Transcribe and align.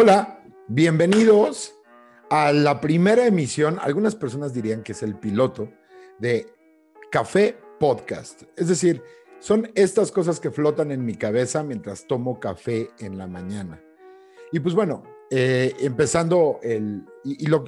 Hola, 0.00 0.44
bienvenidos 0.68 1.74
a 2.30 2.52
la 2.52 2.80
primera 2.80 3.26
emisión. 3.26 3.80
Algunas 3.82 4.14
personas 4.14 4.54
dirían 4.54 4.84
que 4.84 4.92
es 4.92 5.02
el 5.02 5.16
piloto 5.16 5.72
de 6.20 6.46
Café 7.10 7.58
Podcast. 7.80 8.44
Es 8.54 8.68
decir, 8.68 9.02
son 9.40 9.72
estas 9.74 10.12
cosas 10.12 10.38
que 10.38 10.52
flotan 10.52 10.92
en 10.92 11.04
mi 11.04 11.16
cabeza 11.16 11.64
mientras 11.64 12.06
tomo 12.06 12.38
café 12.38 12.90
en 13.00 13.18
la 13.18 13.26
mañana. 13.26 13.82
Y 14.52 14.60
pues 14.60 14.76
bueno, 14.76 15.02
eh, 15.32 15.74
empezando 15.80 16.60
el, 16.62 17.04
y, 17.24 17.46
lo, 17.46 17.64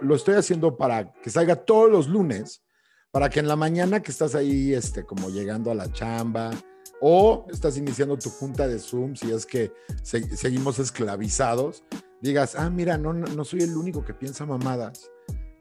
lo, 0.00 0.14
estoy 0.14 0.36
haciendo 0.36 0.78
para 0.78 1.12
que 1.12 1.28
salga 1.28 1.56
todos 1.56 1.90
los 1.90 2.08
lunes, 2.08 2.64
para 3.10 3.28
que 3.28 3.40
en 3.40 3.48
la 3.48 3.56
mañana 3.56 4.00
que 4.00 4.12
estás 4.12 4.34
ahí, 4.34 4.72
este, 4.72 5.04
como 5.04 5.28
llegando 5.28 5.70
a 5.70 5.74
la 5.74 5.92
chamba, 5.92 6.52
o 7.00 7.46
estás 7.50 7.76
iniciando 7.76 8.16
tu 8.16 8.30
junta 8.30 8.66
de 8.66 8.78
Zoom, 8.78 9.14
si 9.14 9.30
es 9.30 9.46
que 9.46 9.72
seguimos 10.02 10.78
esclavizados, 10.78 11.84
digas, 12.20 12.54
ah, 12.56 12.70
mira, 12.70 12.96
no, 12.98 13.12
no, 13.12 13.44
soy 13.44 13.60
el 13.60 13.76
único 13.76 14.04
que 14.04 14.14
piensa 14.14 14.46
mamadas 14.46 15.10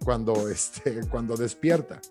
cuando, 0.03 0.49
este, 0.49 1.01
cuando 1.09 1.35
despierta. 1.35 2.01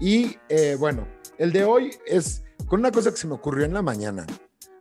Y 0.00 0.36
eh, 0.48 0.76
bueno, 0.78 1.06
el 1.38 1.52
de 1.52 1.64
hoy 1.64 1.90
es 2.06 2.44
con 2.66 2.80
una 2.80 2.90
cosa 2.90 3.10
que 3.10 3.16
se 3.16 3.26
me 3.26 3.34
ocurrió 3.34 3.64
en 3.64 3.74
la 3.74 3.82
mañana 3.82 4.26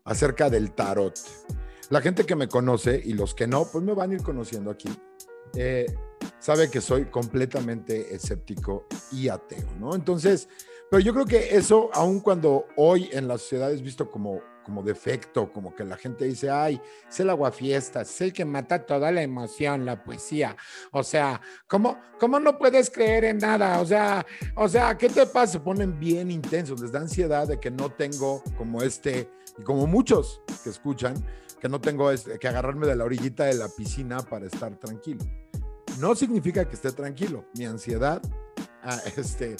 acerca 0.05 0.49
del 0.49 0.71
tarot. 0.71 1.19
La 1.89 2.01
gente 2.01 2.25
que 2.25 2.35
me 2.35 2.47
conoce 2.47 3.01
y 3.03 3.13
los 3.13 3.35
que 3.35 3.47
no, 3.47 3.65
pues 3.65 3.83
me 3.83 3.93
van 3.93 4.11
a 4.11 4.13
ir 4.15 4.23
conociendo 4.23 4.71
aquí. 4.71 4.89
Eh, 5.55 5.85
sabe 6.39 6.69
que 6.69 6.81
soy 6.81 7.05
completamente 7.05 8.13
escéptico 8.15 8.87
y 9.11 9.29
ateo, 9.29 9.67
¿no? 9.79 9.93
Entonces, 9.93 10.47
pero 10.93 11.01
yo 11.01 11.11
creo 11.11 11.25
que 11.25 11.57
eso, 11.57 11.89
aun 11.91 12.19
cuando 12.19 12.67
hoy 12.75 13.09
en 13.13 13.27
la 13.27 13.39
sociedad 13.39 13.71
es 13.71 13.81
visto 13.81 14.11
como, 14.11 14.41
como 14.63 14.83
defecto, 14.83 15.51
como 15.51 15.73
que 15.73 15.83
la 15.83 15.97
gente 15.97 16.25
dice, 16.25 16.51
ay, 16.51 16.79
es 17.09 17.19
el 17.19 17.31
aguafiesta, 17.31 18.01
es 18.01 18.21
el 18.21 18.31
que 18.31 18.45
mata 18.45 18.85
toda 18.85 19.11
la 19.11 19.23
emoción, 19.23 19.85
la 19.85 20.03
poesía. 20.03 20.55
O 20.91 21.01
sea, 21.01 21.41
¿cómo, 21.65 21.99
¿cómo 22.19 22.39
no 22.39 22.59
puedes 22.59 22.91
creer 22.91 23.23
en 23.23 23.39
nada? 23.39 23.81
O 23.81 23.87
sea, 23.87 24.23
o 24.53 24.69
sea, 24.69 24.95
¿qué 24.95 25.09
te 25.09 25.25
pasa? 25.25 25.53
Se 25.53 25.59
ponen 25.61 25.99
bien 25.99 26.29
intensos, 26.29 26.79
les 26.79 26.91
da 26.91 26.99
ansiedad 26.99 27.47
de 27.47 27.59
que 27.59 27.71
no 27.71 27.89
tengo 27.89 28.43
como 28.55 28.83
este, 28.83 29.27
y 29.57 29.63
como 29.63 29.87
muchos 29.87 30.43
que 30.63 30.69
escuchan, 30.69 31.15
que 31.59 31.69
no 31.69 31.81
tengo 31.81 32.11
este, 32.11 32.37
que 32.37 32.47
agarrarme 32.47 32.85
de 32.85 32.95
la 32.95 33.05
orillita 33.05 33.45
de 33.45 33.55
la 33.55 33.67
piscina 33.67 34.19
para 34.19 34.45
estar 34.45 34.77
tranquilo. 34.77 35.25
No 35.97 36.13
significa 36.13 36.69
que 36.69 36.75
esté 36.75 36.91
tranquilo. 36.91 37.45
Mi 37.57 37.65
ansiedad, 37.65 38.21
ah, 38.83 38.99
este, 39.17 39.55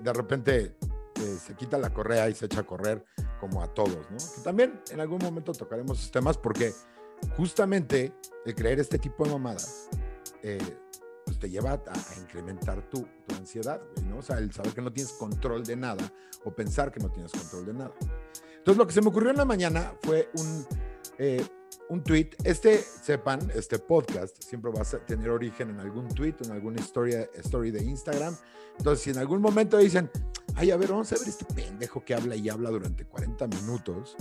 de 0.00 0.12
repente 0.12 0.76
eh, 1.16 1.38
se 1.44 1.54
quita 1.54 1.78
la 1.78 1.92
correa 1.92 2.28
y 2.28 2.34
se 2.34 2.46
echa 2.46 2.60
a 2.60 2.64
correr 2.64 3.04
como 3.40 3.62
a 3.62 3.68
todos, 3.68 4.10
¿no? 4.10 4.16
Que 4.16 4.40
también 4.42 4.80
en 4.90 5.00
algún 5.00 5.18
momento 5.18 5.52
tocaremos 5.52 5.98
esos 5.98 6.10
temas 6.10 6.38
porque 6.38 6.72
justamente 7.36 8.12
el 8.44 8.54
creer 8.54 8.80
este 8.80 8.98
tipo 8.98 9.24
de 9.24 9.30
mamadas 9.30 9.88
eh, 10.42 10.58
pues 11.24 11.38
te 11.38 11.48
lleva 11.48 11.72
a, 11.72 12.20
incrementar 12.20 12.88
tu, 12.90 13.06
tu, 13.26 13.34
ansiedad, 13.36 13.80
¿no? 14.08 14.18
O 14.18 14.22
sea, 14.22 14.38
el 14.38 14.52
saber 14.52 14.72
que 14.72 14.82
no 14.82 14.92
tienes 14.92 15.12
control 15.12 15.64
de 15.64 15.76
nada 15.76 16.12
o 16.44 16.50
pensar 16.50 16.90
que 16.90 17.00
no 17.00 17.10
tienes 17.10 17.32
control 17.32 17.66
de 17.66 17.74
nada. 17.74 17.94
Entonces, 18.56 18.76
lo 18.78 18.86
que 18.86 18.92
se 18.92 19.00
me 19.00 19.08
ocurrió 19.08 19.30
en 19.30 19.36
la 19.36 19.44
mañana 19.44 19.94
fue 20.02 20.30
un, 20.34 20.66
eh, 21.18 21.44
un 21.88 22.02
tweet. 22.02 22.30
Este, 22.44 22.78
sepan, 22.78 23.50
este 23.54 23.78
podcast 23.78 24.42
siempre 24.42 24.70
va 24.70 24.82
a 24.82 25.06
tener 25.06 25.30
origen 25.30 25.70
en 25.70 25.80
algún 25.80 26.08
tweet, 26.08 26.34
en 26.44 26.52
alguna 26.52 26.80
historia, 26.80 27.28
story 27.34 27.70
de 27.70 27.82
Instagram. 27.82 28.36
Entonces, 28.78 29.04
si 29.04 29.10
en 29.10 29.18
algún 29.18 29.40
momento 29.40 29.78
dicen, 29.78 30.10
ay, 30.54 30.70
a 30.70 30.76
ver, 30.76 30.90
vamos 30.90 31.12
a 31.12 31.16
ver 31.18 31.28
este 31.28 31.44
pendejo 31.44 32.04
que 32.04 32.14
habla 32.14 32.36
y 32.36 32.48
habla 32.48 32.70
durante 32.70 33.04
40 33.04 33.46
minutos, 33.48 34.16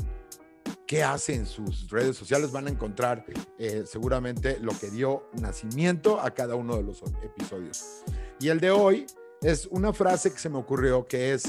qué 0.86 1.04
hace 1.04 1.36
en 1.36 1.46
sus 1.46 1.90
redes 1.90 2.18
sociales, 2.18 2.52
van 2.52 2.68
a 2.68 2.70
encontrar 2.70 3.26
eh, 3.58 3.84
seguramente 3.86 4.60
lo 4.60 4.78
que 4.78 4.90
dio 4.90 5.30
nacimiento 5.40 6.20
a 6.20 6.32
cada 6.32 6.56
uno 6.56 6.76
de 6.76 6.84
los 6.84 7.02
episodios. 7.24 8.04
Y 8.40 8.50
el 8.50 8.60
de 8.60 8.72
hoy 8.72 9.06
es 9.42 9.68
una 9.68 9.94
frase 9.94 10.32
que 10.32 10.40
se 10.40 10.50
me 10.50 10.58
ocurrió 10.58 11.08
que 11.08 11.34
es, 11.34 11.44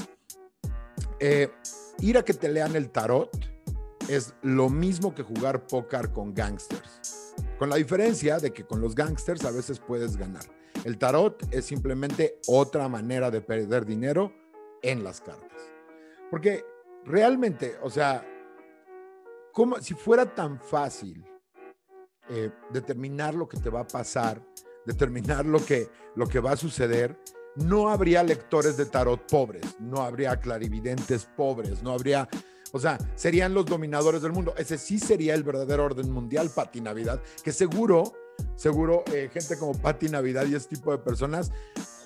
eh, 1.19 1.51
ir 1.99 2.17
a 2.17 2.23
que 2.23 2.33
te 2.33 2.49
lean 2.49 2.75
el 2.75 2.89
tarot 2.89 3.52
es 4.09 4.33
lo 4.41 4.69
mismo 4.69 5.13
que 5.13 5.23
jugar 5.23 5.67
póker 5.67 6.11
con 6.11 6.33
gangsters. 6.33 7.33
Con 7.57 7.69
la 7.69 7.77
diferencia 7.77 8.39
de 8.39 8.51
que 8.51 8.65
con 8.65 8.81
los 8.81 8.95
gangsters 8.95 9.45
a 9.45 9.51
veces 9.51 9.79
puedes 9.79 10.17
ganar. 10.17 10.43
El 10.83 10.97
tarot 10.97 11.41
es 11.51 11.65
simplemente 11.65 12.39
otra 12.47 12.89
manera 12.89 13.31
de 13.31 13.41
perder 13.41 13.85
dinero 13.85 14.33
en 14.81 15.03
las 15.03 15.21
cartas. 15.21 15.61
Porque 16.29 16.63
realmente, 17.05 17.77
o 17.81 17.89
sea, 17.89 18.27
como 19.53 19.79
si 19.79 19.93
fuera 19.93 20.25
tan 20.33 20.59
fácil 20.59 21.25
eh, 22.29 22.51
determinar 22.71 23.33
lo 23.33 23.47
que 23.47 23.57
te 23.57 23.69
va 23.69 23.81
a 23.81 23.87
pasar, 23.87 24.41
determinar 24.85 25.45
lo 25.45 25.63
que, 25.63 25.89
lo 26.15 26.27
que 26.27 26.39
va 26.39 26.51
a 26.51 26.57
suceder, 26.57 27.17
no 27.55 27.89
habría 27.89 28.23
lectores 28.23 28.77
de 28.77 28.85
tarot 28.85 29.29
pobres, 29.29 29.79
no 29.79 30.01
habría 30.01 30.39
clarividentes 30.39 31.25
pobres, 31.37 31.83
no 31.83 31.91
habría 31.91 32.27
o 32.73 32.79
sea, 32.79 32.97
serían 33.15 33.53
los 33.53 33.65
dominadores 33.65 34.23
del 34.23 34.33
mundo. 34.33 34.53
Ese 34.57 34.79
sí 34.79 34.97
sería 34.97 35.35
el 35.35 35.43
verdadero 35.43 35.85
orden 35.85 36.11
mundial, 36.11 36.49
Pati 36.53 36.81
Navidad, 36.81 37.21
que 37.43 37.51
seguro, 37.51 38.13
seguro, 38.55 39.03
eh, 39.13 39.29
gente 39.31 39.59
como 39.59 39.79
Pati 39.79 40.09
Navidad 40.09 40.47
y 40.47 40.55
este 40.55 40.75
tipo 40.75 40.91
de 40.91 40.97
personas 40.97 41.51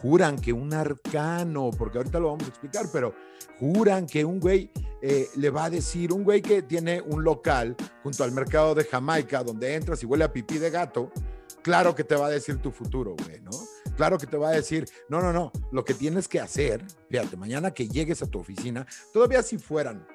juran 0.01 0.35
que 0.38 0.51
un 0.51 0.73
arcano, 0.73 1.72
porque 1.72 2.00
ahorita 2.00 2.19
lo 2.19 2.28
vamos 2.28 2.44
a 2.44 2.50
explicar, 2.50 2.88
pero 2.91 3.16
juran 3.59 4.05
que 4.05 4.25
un 4.25 4.41
güey 4.41 4.69
eh, 5.01 5.29
le 5.38 5.50
va 5.50 5.66
a 5.66 5.69
decir, 5.69 6.11
un 6.11 6.25
güey 6.25 6.41
que 6.41 6.61
tiene 6.61 7.01
un 7.01 7.23
local 7.23 7.73
junto 8.03 8.25
al 8.25 8.34
mercado 8.34 8.75
de 8.75 8.84
Jamaica, 8.84 9.44
donde 9.44 9.73
entras 9.73 10.03
y 10.03 10.05
huele 10.05 10.25
a 10.25 10.34
pipí 10.34 10.57
de 10.57 10.69
gato, 10.69 11.13
claro 11.61 11.95
que 11.95 12.03
te 12.03 12.16
va 12.16 12.28
a 12.28 12.29
decir 12.29 12.57
tu 12.57 12.72
futuro, 12.72 13.16
güey, 13.25 13.39
¿no? 13.39 13.51
Claro 13.95 14.17
que 14.17 14.28
te 14.28 14.35
va 14.35 14.49
a 14.49 14.51
decir, 14.51 14.85
no, 15.07 15.22
no, 15.22 15.31
no, 15.31 15.53
lo 15.72 15.85
que 15.85 15.94
tienes 15.94 16.28
que 16.28 16.41
hacer, 16.41 16.84
fíjate, 17.09 17.38
mañana 17.38 17.73
que 17.73 17.88
llegues 17.88 18.22
a 18.22 18.28
tu 18.28 18.39
oficina, 18.39 18.85
todavía 19.13 19.41
si 19.41 19.57
fueran 19.57 20.05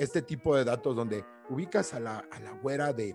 este 0.00 0.22
tipo 0.22 0.56
de 0.56 0.64
datos 0.64 0.96
donde 0.96 1.26
ubicas 1.50 1.92
a 1.92 2.00
la, 2.00 2.24
a 2.30 2.40
la 2.40 2.52
güera 2.52 2.94
de, 2.94 3.14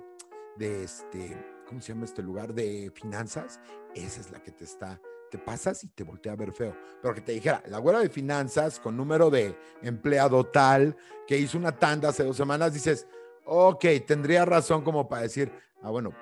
de 0.55 0.83
este, 0.83 1.35
¿cómo 1.67 1.81
se 1.81 1.93
llama 1.93 2.05
este 2.05 2.21
lugar? 2.21 2.53
De 2.53 2.91
finanzas, 2.93 3.59
esa 3.95 4.21
es 4.21 4.29
la 4.29 4.39
que 4.43 4.51
te 4.51 4.65
está, 4.65 5.01
te 5.31 5.39
pasas 5.39 5.83
y 5.83 5.87
te 5.87 6.03
voltea 6.03 6.33
a 6.33 6.35
ver 6.35 6.53
feo. 6.53 6.77
Pero 7.01 7.15
que 7.15 7.21
te 7.21 7.31
dijera, 7.31 7.63
la 7.69 7.79
güera 7.79 7.99
de 7.99 8.09
finanzas 8.09 8.79
con 8.79 8.95
número 8.95 9.31
de 9.31 9.57
empleado 9.81 10.45
tal, 10.45 10.95
que 11.25 11.39
hizo 11.39 11.57
una 11.57 11.71
tanda 11.71 12.09
hace 12.09 12.23
dos 12.23 12.37
semanas, 12.37 12.71
dices, 12.71 13.07
ok, 13.45 13.83
tendría 14.05 14.45
razón 14.45 14.83
como 14.83 15.09
para 15.09 15.23
decir, 15.23 15.51
ah, 15.81 15.89
bueno, 15.89 16.13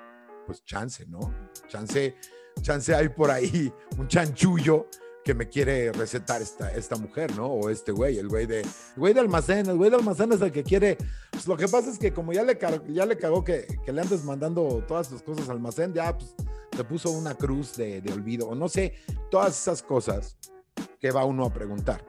pues 0.46 0.64
chance, 0.64 1.04
¿no? 1.06 1.50
Chance, 1.68 2.16
chance 2.62 2.94
hay 2.94 3.10
por 3.10 3.30
ahí 3.30 3.70
un 3.98 4.08
chanchullo 4.08 4.88
que 5.24 5.34
me 5.34 5.48
quiere 5.48 5.90
recetar 5.92 6.42
esta, 6.42 6.70
esta 6.74 6.96
mujer, 6.96 7.34
¿no? 7.34 7.46
O 7.46 7.70
este 7.70 7.92
güey, 7.92 8.18
el 8.18 8.28
güey 8.28 8.46
de, 8.46 8.64
güey 8.96 9.14
de 9.14 9.20
almacén, 9.20 9.66
el 9.66 9.76
güey 9.76 9.90
de 9.90 9.96
almacén 9.96 10.30
es 10.32 10.40
el 10.42 10.52
que 10.52 10.62
quiere. 10.62 10.98
Pues 11.30 11.48
lo 11.48 11.56
que 11.56 11.66
pasa 11.66 11.90
es 11.90 11.98
que 11.98 12.12
como 12.12 12.32
ya 12.32 12.42
le, 12.42 12.58
ya 12.88 13.06
le 13.06 13.16
cagó 13.16 13.42
que, 13.42 13.66
que 13.84 13.92
le 13.92 14.02
andes 14.02 14.22
mandando 14.22 14.84
todas 14.86 15.06
sus 15.06 15.22
cosas 15.22 15.48
al 15.48 15.56
almacén, 15.56 15.94
ya 15.94 16.16
pues 16.16 16.34
te 16.70 16.84
puso 16.84 17.10
una 17.10 17.34
cruz 17.34 17.76
de, 17.76 18.02
de 18.02 18.12
olvido, 18.12 18.48
o 18.48 18.54
no 18.54 18.68
sé, 18.68 18.94
todas 19.30 19.58
esas 19.58 19.82
cosas 19.82 20.36
que 21.00 21.10
va 21.10 21.24
uno 21.24 21.46
a 21.46 21.52
preguntar. 21.52 22.04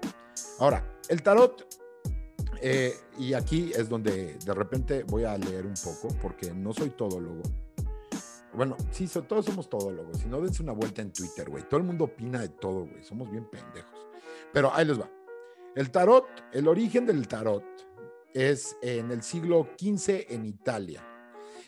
Ahora, 0.60 1.00
el 1.08 1.24
tarot, 1.24 1.66
eh, 2.62 2.94
y 3.18 3.34
aquí 3.34 3.72
es 3.76 3.88
donde 3.88 4.38
de 4.44 4.54
repente 4.54 5.04
voy 5.04 5.24
a 5.24 5.38
leer 5.38 5.66
un 5.66 5.76
poco, 5.76 6.10
porque 6.22 6.54
no 6.54 6.74
soy 6.74 6.90
todólogo 6.90 7.44
bueno, 8.56 8.78
sí, 8.92 9.08
todos 9.28 9.46
somos 9.46 9.70
todólogos. 9.70 10.18
Si 10.20 10.28
no, 10.28 10.42
dense 10.42 10.64
una 10.64 10.74
vuelta 10.74 11.02
en 11.02 11.12
Twitter, 11.12 11.50
güey. 11.50 11.68
Todo 11.68 11.80
el 11.80 11.86
mundo 11.86 12.06
opina 12.06 12.40
de 12.40 12.50
todo, 12.50 12.86
güey. 12.86 13.04
Somos 13.04 13.30
bien 13.30 13.46
pendejos. 13.46 14.08
Pero 14.54 14.74
ahí 14.74 14.86
les 14.86 15.00
va. 15.00 15.10
El 15.76 15.92
tarot, 15.92 16.26
el 16.54 16.68
origen 16.68 17.06
del 17.06 17.28
tarot 17.28 17.64
es 18.34 18.78
en 18.82 19.12
el 19.12 19.24
siglo 19.24 19.68
XV 19.78 20.28
en 20.30 20.46
Italia. 20.46 21.06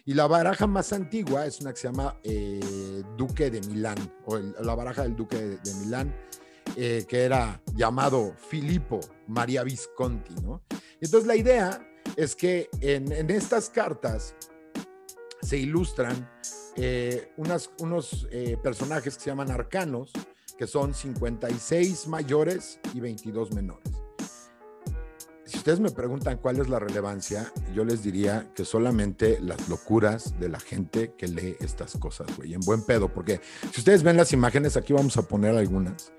Y 0.06 0.14
la 0.14 0.28
baraja 0.28 0.68
más 0.68 0.94
antigua 0.94 1.46
es 1.46 1.60
una 1.60 1.74
que 1.74 1.80
se 1.80 1.88
llama 1.90 2.18
eh, 2.24 3.04
Duque 3.18 3.52
de 3.52 3.60
Milán, 3.62 3.98
o 4.26 4.38
la 4.38 4.74
baraja 4.74 5.04
del 5.04 5.18
Duque 5.18 5.36
de, 5.38 5.74
Milán, 5.76 6.16
eh, 6.78 7.06
que 7.08 7.24
era 7.24 7.62
llamado 7.76 8.34
Filippo 8.38 9.02
María 9.28 9.64
Visconti, 9.64 10.34
¿no? 10.42 10.62
Entonces 11.02 11.28
la 11.28 11.36
idea 11.36 11.86
es 12.16 12.36
que 12.36 12.70
en, 12.80 13.12
en 13.12 13.30
estas 13.30 13.70
cartas 13.70 14.34
se 15.42 15.58
ilustran 15.58 16.30
eh, 16.78 17.32
unos 17.38 18.28
eh, 18.32 18.56
personajes 18.62 19.18
que 19.18 19.24
se 19.24 19.30
llaman 19.32 19.50
arcanos, 19.52 20.12
que 20.58 20.68
son 20.68 20.94
56 20.94 22.08
mayores 22.08 22.80
y 22.94 23.00
22 23.00 23.52
menores. 23.54 23.94
Si 25.46 25.58
ustedes 25.58 25.80
me 25.80 25.90
preguntan 25.92 26.38
cuál 26.38 26.60
es 26.60 26.68
la 26.68 26.78
relevancia, 26.78 27.52
yo 27.74 27.84
les 27.86 28.04
diría 28.04 28.52
que 28.54 28.66
solamente 28.66 29.40
las 29.40 29.70
locuras 29.70 30.38
de 30.40 30.50
la 30.50 30.60
gente 30.60 31.14
que 31.18 31.28
lee 31.28 31.56
estas 31.62 31.98
cosas, 31.98 32.28
güey, 32.36 32.54
en 32.54 32.60
buen 32.60 32.84
pedo, 32.84 33.08
porque 33.08 33.40
si 33.72 33.80
ustedes 33.80 34.04
ven 34.04 34.18
las 34.18 34.34
imágenes, 34.34 34.76
aquí 34.78 34.94
vamos 34.94 35.16
a 35.18 35.22
poner 35.22 35.56
algunas, 35.56 36.12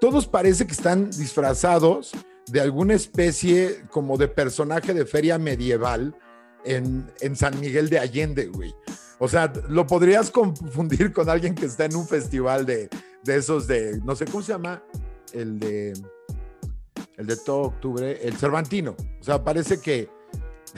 todos 0.00 0.26
parece 0.26 0.66
que 0.66 0.72
están 0.72 1.10
disfrazados 1.10 2.12
de 2.48 2.60
alguna 2.60 2.94
especie 2.94 3.84
como 3.90 4.16
de 4.16 4.28
personaje 4.28 4.92
de 4.92 5.06
feria 5.06 5.38
medieval 5.38 6.16
en, 6.64 7.10
en 7.20 7.36
San 7.36 7.58
Miguel 7.60 7.88
de 7.88 8.00
Allende, 8.00 8.46
güey. 8.48 8.74
O 9.18 9.28
sea, 9.28 9.52
lo 9.68 9.86
podrías 9.86 10.30
confundir 10.30 11.12
con 11.12 11.28
alguien 11.28 11.54
que 11.54 11.66
está 11.66 11.84
en 11.84 11.96
un 11.96 12.06
festival 12.06 12.64
de, 12.66 12.88
de 13.24 13.36
esos 13.36 13.66
de, 13.66 14.00
no 14.04 14.14
sé 14.14 14.26
cómo 14.26 14.42
se 14.42 14.52
llama, 14.52 14.82
el 15.32 15.58
de, 15.58 15.92
el 17.16 17.26
de 17.26 17.36
todo 17.36 17.62
octubre, 17.62 18.18
el 18.22 18.36
Cervantino. 18.36 18.94
O 19.20 19.22
sea, 19.22 19.42
parece 19.42 19.80
que, 19.80 20.08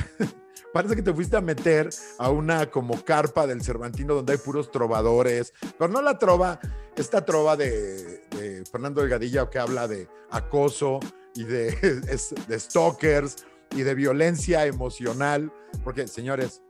parece 0.72 0.96
que 0.96 1.02
te 1.02 1.12
fuiste 1.12 1.36
a 1.36 1.42
meter 1.42 1.90
a 2.18 2.30
una 2.30 2.70
como 2.70 3.04
carpa 3.04 3.46
del 3.46 3.62
Cervantino 3.62 4.14
donde 4.14 4.32
hay 4.32 4.38
puros 4.38 4.70
trovadores, 4.70 5.52
pero 5.78 5.92
no 5.92 6.00
la 6.00 6.18
trova, 6.18 6.60
esta 6.96 7.24
trova 7.24 7.56
de, 7.56 8.26
de 8.30 8.64
Fernando 8.70 9.02
Delgadilla 9.02 9.50
que 9.50 9.58
habla 9.58 9.86
de 9.86 10.08
acoso 10.30 11.00
y 11.34 11.44
de, 11.44 11.72
de 12.48 12.60
stalkers 12.60 13.44
y 13.76 13.82
de 13.82 13.94
violencia 13.94 14.66
emocional, 14.66 15.52
porque 15.84 16.08
señores, 16.08 16.62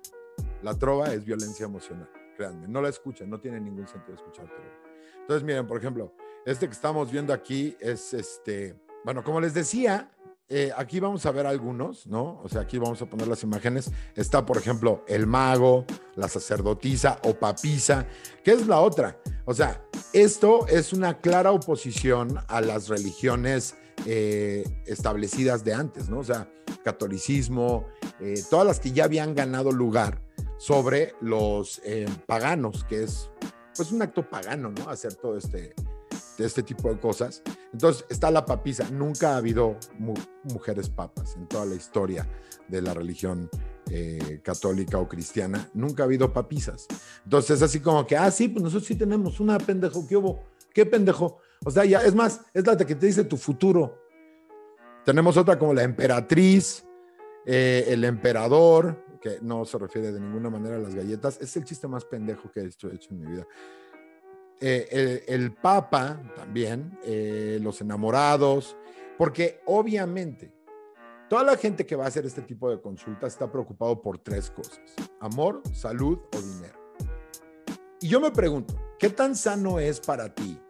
la 0.62 0.78
trova 0.78 1.12
es 1.12 1.24
violencia 1.24 1.64
emocional, 1.64 2.10
créanme, 2.36 2.68
no 2.68 2.80
la 2.82 2.88
escuchan, 2.88 3.30
no 3.30 3.40
tiene 3.40 3.60
ningún 3.60 3.86
sentido 3.86 4.14
escuchar 4.14 4.46
trova. 4.46 4.80
Entonces, 5.20 5.44
miren, 5.44 5.66
por 5.66 5.78
ejemplo, 5.78 6.12
este 6.44 6.66
que 6.66 6.72
estamos 6.72 7.10
viendo 7.10 7.32
aquí 7.32 7.76
es 7.80 8.14
este, 8.14 8.74
bueno, 9.04 9.22
como 9.22 9.40
les 9.40 9.54
decía, 9.54 10.10
eh, 10.52 10.72
aquí 10.76 10.98
vamos 10.98 11.24
a 11.26 11.30
ver 11.30 11.46
algunos, 11.46 12.08
¿no? 12.08 12.40
O 12.42 12.48
sea, 12.48 12.62
aquí 12.62 12.76
vamos 12.76 13.00
a 13.00 13.06
poner 13.06 13.28
las 13.28 13.44
imágenes. 13.44 13.92
Está, 14.16 14.44
por 14.44 14.56
ejemplo, 14.56 15.04
el 15.06 15.28
mago, 15.28 15.84
la 16.16 16.26
sacerdotisa 16.26 17.20
o 17.22 17.34
papisa, 17.34 18.04
que 18.42 18.50
es 18.50 18.66
la 18.66 18.80
otra. 18.80 19.16
O 19.44 19.54
sea, 19.54 19.80
esto 20.12 20.66
es 20.66 20.92
una 20.92 21.18
clara 21.20 21.52
oposición 21.52 22.36
a 22.48 22.60
las 22.60 22.88
religiones 22.88 23.76
eh, 24.06 24.64
establecidas 24.86 25.62
de 25.62 25.74
antes, 25.74 26.08
¿no? 26.08 26.18
O 26.18 26.24
sea, 26.24 26.50
catolicismo, 26.82 27.86
eh, 28.18 28.42
todas 28.50 28.66
las 28.66 28.80
que 28.80 28.90
ya 28.90 29.04
habían 29.04 29.36
ganado 29.36 29.70
lugar 29.70 30.20
sobre 30.60 31.14
los 31.22 31.80
eh, 31.86 32.06
paganos, 32.26 32.84
que 32.84 33.04
es 33.04 33.30
pues 33.74 33.92
un 33.92 34.02
acto 34.02 34.28
pagano, 34.28 34.70
¿no? 34.70 34.90
Hacer 34.90 35.14
todo 35.14 35.38
este, 35.38 35.72
este 36.36 36.62
tipo 36.62 36.90
de 36.90 37.00
cosas. 37.00 37.42
Entonces 37.72 38.04
está 38.10 38.30
la 38.30 38.44
papisa. 38.44 38.86
Nunca 38.90 39.32
ha 39.32 39.36
habido 39.38 39.78
mujeres 40.44 40.90
papas 40.90 41.34
en 41.36 41.48
toda 41.48 41.64
la 41.64 41.76
historia 41.76 42.28
de 42.68 42.82
la 42.82 42.92
religión 42.92 43.48
eh, 43.90 44.42
católica 44.44 44.98
o 44.98 45.08
cristiana. 45.08 45.66
Nunca 45.72 46.02
ha 46.02 46.06
habido 46.06 46.30
papisas. 46.30 46.86
Entonces 47.24 47.56
es 47.56 47.62
así 47.62 47.80
como 47.80 48.06
que, 48.06 48.18
ah, 48.18 48.30
sí, 48.30 48.48
pues 48.48 48.62
nosotros 48.62 48.86
sí 48.86 48.96
tenemos 48.96 49.40
una 49.40 49.56
pendejo. 49.56 50.06
¿Qué 50.06 50.18
hubo? 50.18 50.44
¿Qué 50.74 50.84
pendejo? 50.84 51.38
O 51.64 51.70
sea, 51.70 51.86
ya 51.86 52.02
es 52.02 52.14
más, 52.14 52.42
es 52.52 52.66
la 52.66 52.76
que 52.76 52.94
te 52.94 53.06
dice 53.06 53.24
tu 53.24 53.38
futuro. 53.38 53.98
Tenemos 55.06 55.38
otra 55.38 55.58
como 55.58 55.72
la 55.72 55.84
emperatriz, 55.84 56.84
eh, 57.46 57.86
el 57.88 58.04
emperador, 58.04 59.09
que 59.20 59.38
no 59.42 59.64
se 59.64 59.78
refiere 59.78 60.12
de 60.12 60.20
ninguna 60.20 60.50
manera 60.50 60.76
a 60.76 60.78
las 60.78 60.94
galletas. 60.94 61.38
Es 61.40 61.56
el 61.56 61.64
chiste 61.64 61.86
más 61.86 62.04
pendejo 62.04 62.50
que 62.50 62.60
he 62.60 62.64
hecho, 62.66 62.88
en 62.88 63.18
mi 63.18 63.26
vida. 63.26 63.46
Eh, 64.60 65.24
el, 65.28 65.52
Papa 65.52 66.20
también, 66.36 66.98
eh, 67.04 67.58
los 67.62 67.80
enamorados, 67.80 68.76
porque 69.16 69.60
obviamente 69.66 70.54
toda 71.28 71.44
la 71.44 71.56
gente 71.56 71.86
que 71.86 71.96
va 71.96 72.04
a 72.04 72.08
hacer 72.08 72.26
este 72.26 72.42
tipo 72.42 72.70
de 72.70 72.80
consultas 72.80 73.32
está 73.32 73.50
preocupado 73.50 74.02
por 74.02 74.18
tres 74.18 74.50
cosas, 74.50 74.80
amor, 75.20 75.62
salud 75.72 76.18
o 76.36 76.40
dinero. 76.40 76.78
Y 78.00 78.08
yo 78.08 78.20
me 78.20 78.30
pregunto, 78.30 78.74
¿qué 78.98 79.10
tan 79.10 79.34
sano 79.36 79.78
es 79.78 80.00
para 80.00 80.34
ti 80.34 80.60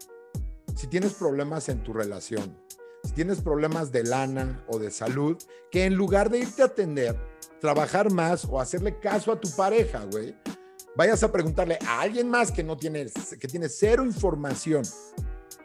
si 0.80 0.86
tienes 0.86 1.12
problemas 1.12 1.68
en 1.68 1.82
tu 1.82 1.92
relación, 1.92 2.56
si 3.04 3.12
tienes 3.12 3.40
problemas 3.40 3.92
de 3.92 4.04
lana 4.04 4.64
o 4.68 4.78
de 4.78 4.90
salud, 4.90 5.36
que 5.70 5.84
en 5.84 5.94
lugar 5.94 6.30
de 6.30 6.40
irte 6.40 6.62
a 6.62 6.66
atender, 6.66 7.16
trabajar 7.60 8.10
más 8.10 8.44
o 8.44 8.60
hacerle 8.60 8.98
caso 8.98 9.32
a 9.32 9.40
tu 9.40 9.50
pareja, 9.50 10.04
güey, 10.10 10.34
vayas 10.96 11.22
a 11.22 11.32
preguntarle 11.32 11.78
a 11.86 12.00
alguien 12.00 12.28
más 12.28 12.50
que 12.50 12.62
no 12.62 12.76
tiene, 12.76 13.06
que 13.38 13.48
tiene 13.48 13.68
cero 13.68 14.04
información 14.04 14.82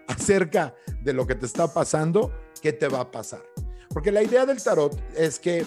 acerca 0.07 0.75
de 1.01 1.13
lo 1.13 1.25
que 1.25 1.35
te 1.35 1.45
está 1.45 1.73
pasando, 1.73 2.31
¿qué 2.61 2.73
te 2.73 2.87
va 2.87 3.01
a 3.01 3.11
pasar? 3.11 3.43
Porque 3.89 4.11
la 4.11 4.23
idea 4.23 4.45
del 4.45 4.61
tarot 4.61 4.97
es 5.15 5.39
que 5.39 5.65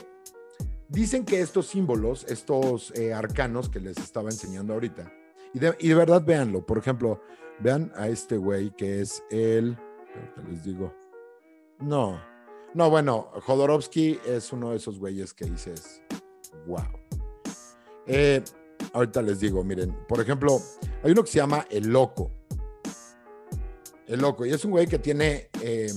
dicen 0.89 1.25
que 1.25 1.41
estos 1.41 1.67
símbolos, 1.67 2.25
estos 2.29 2.93
eh, 2.95 3.13
arcanos 3.13 3.69
que 3.69 3.81
les 3.81 3.97
estaba 3.99 4.31
enseñando 4.31 4.75
ahorita, 4.75 5.13
y 5.55 5.59
de, 5.59 5.75
y 5.79 5.89
de 5.89 5.95
verdad 5.95 6.23
véanlo, 6.25 6.65
por 6.65 6.79
ejemplo, 6.79 7.23
Vean 7.61 7.91
a 7.97 8.09
este 8.09 8.37
güey 8.37 8.71
que 8.71 9.01
es 9.01 9.23
el. 9.31 9.77
Les 10.49 10.63
digo. 10.63 10.95
No. 11.81 12.21
No, 12.75 12.91
bueno, 12.91 13.31
Jodorowsky 13.47 14.21
es 14.27 14.53
uno 14.53 14.71
de 14.71 14.77
esos 14.77 14.99
güeyes 14.99 15.33
que 15.33 15.47
dices. 15.47 16.03
Wow. 16.67 16.85
Eh, 18.07 18.43
ahorita 18.93 19.23
les 19.23 19.41
digo, 19.41 19.65
miren, 19.65 19.97
por 20.07 20.21
ejemplo, 20.21 20.61
hay 21.03 21.13
uno 21.13 21.23
que 21.23 21.31
se 21.31 21.39
llama 21.39 21.67
El 21.71 21.89
Loco. 21.89 22.31
El 24.07 24.21
Loco. 24.21 24.45
Y 24.47 24.51
es 24.51 24.65
un 24.65 24.73
güey 24.73 24.87
que 24.87 24.99
tiene. 24.99 25.51
Eh, 25.63 25.93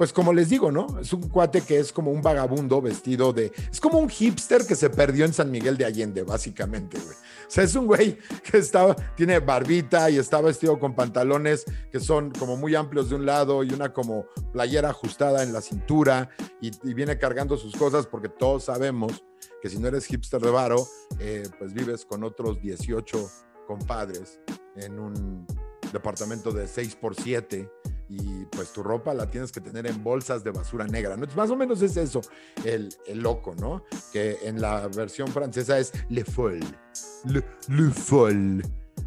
pues 0.00 0.14
como 0.14 0.32
les 0.32 0.48
digo, 0.48 0.72
¿no? 0.72 0.98
Es 0.98 1.12
un 1.12 1.28
cuate 1.28 1.60
que 1.60 1.78
es 1.78 1.92
como 1.92 2.10
un 2.10 2.22
vagabundo 2.22 2.80
vestido 2.80 3.34
de... 3.34 3.52
Es 3.70 3.78
como 3.82 3.98
un 3.98 4.08
hipster 4.08 4.66
que 4.66 4.74
se 4.74 4.88
perdió 4.88 5.26
en 5.26 5.34
San 5.34 5.50
Miguel 5.50 5.76
de 5.76 5.84
Allende, 5.84 6.22
básicamente, 6.22 6.98
güey. 6.98 7.12
O 7.12 7.50
sea, 7.50 7.64
es 7.64 7.74
un 7.74 7.86
güey 7.86 8.16
que 8.50 8.56
estaba, 8.56 8.96
tiene 9.14 9.40
barbita 9.40 10.08
y 10.08 10.16
está 10.16 10.40
vestido 10.40 10.78
con 10.78 10.94
pantalones 10.94 11.66
que 11.92 12.00
son 12.00 12.30
como 12.30 12.56
muy 12.56 12.74
amplios 12.76 13.10
de 13.10 13.16
un 13.16 13.26
lado 13.26 13.62
y 13.62 13.74
una 13.74 13.92
como 13.92 14.24
playera 14.54 14.88
ajustada 14.88 15.42
en 15.42 15.52
la 15.52 15.60
cintura 15.60 16.30
y, 16.62 16.70
viene 16.94 17.18
cargando 17.18 17.58
sus 17.58 17.76
cosas 17.76 18.06
porque 18.06 18.30
todos 18.30 18.64
sabemos 18.64 19.22
que 19.60 19.68
si 19.68 19.78
no 19.78 19.88
eres 19.88 20.06
hipster 20.06 20.40
de 20.40 20.50
varo, 20.50 20.88
eh, 21.18 21.46
pues 21.58 21.74
vives 21.74 22.06
con 22.06 22.24
otros 22.24 22.58
18 22.62 23.30
compadres 23.66 24.40
en 24.76 24.98
un 24.98 25.46
departamento 25.92 26.52
de 26.52 26.66
6 26.66 26.96
por 26.96 27.14
7 27.14 27.68
y 28.10 28.44
pues 28.46 28.72
tu 28.72 28.82
ropa 28.82 29.14
la 29.14 29.30
tienes 29.30 29.52
que 29.52 29.60
tener 29.60 29.86
en 29.86 30.02
bolsas 30.02 30.42
de 30.42 30.50
basura 30.50 30.84
negra, 30.86 31.16
¿no? 31.16 31.26
Más 31.36 31.48
o 31.50 31.56
menos 31.56 31.80
es 31.80 31.96
eso, 31.96 32.20
el, 32.64 32.92
el 33.06 33.20
loco, 33.20 33.54
¿no? 33.54 33.84
Que 34.12 34.38
en 34.42 34.60
la 34.60 34.88
versión 34.88 35.28
francesa 35.28 35.78
es 35.78 35.92
le 36.08 36.24
folle, 36.24 36.66
le, 37.24 37.44
le 37.68 37.90
folle, 37.90 38.62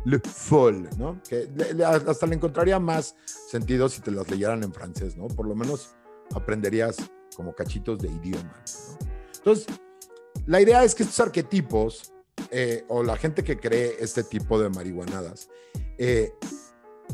le 0.06 0.20
folle, 0.20 0.90
¿no? 0.98 1.22
Que 1.28 1.50
hasta 1.86 2.26
le 2.26 2.36
encontraría 2.36 2.80
más 2.80 3.16
sentido 3.28 3.90
si 3.90 4.00
te 4.00 4.10
las 4.10 4.30
leyeran 4.32 4.64
en 4.64 4.74
francés, 4.74 5.18
¿no? 5.18 5.28
Por 5.28 5.48
lo 5.48 5.56
menos 5.56 5.96
aprenderías 6.34 6.96
como 7.36 7.54
cachitos 7.54 8.00
de 8.00 8.08
idioma, 8.08 8.64
¿no? 8.66 9.08
Entonces, 9.36 9.68
la 10.46 10.62
idea 10.62 10.86
es 10.86 10.96
que 10.96 11.04
estos 11.04 11.20
arquetipos, 11.20 12.14
eh, 12.52 12.86
o 12.88 13.04
la 13.04 13.18
gente 13.18 13.44
que 13.44 13.60
cree 13.60 13.98
este 14.00 14.24
tipo 14.24 14.58
de 14.62 14.70
marihuanadas, 14.70 15.50
eh, 15.98 16.32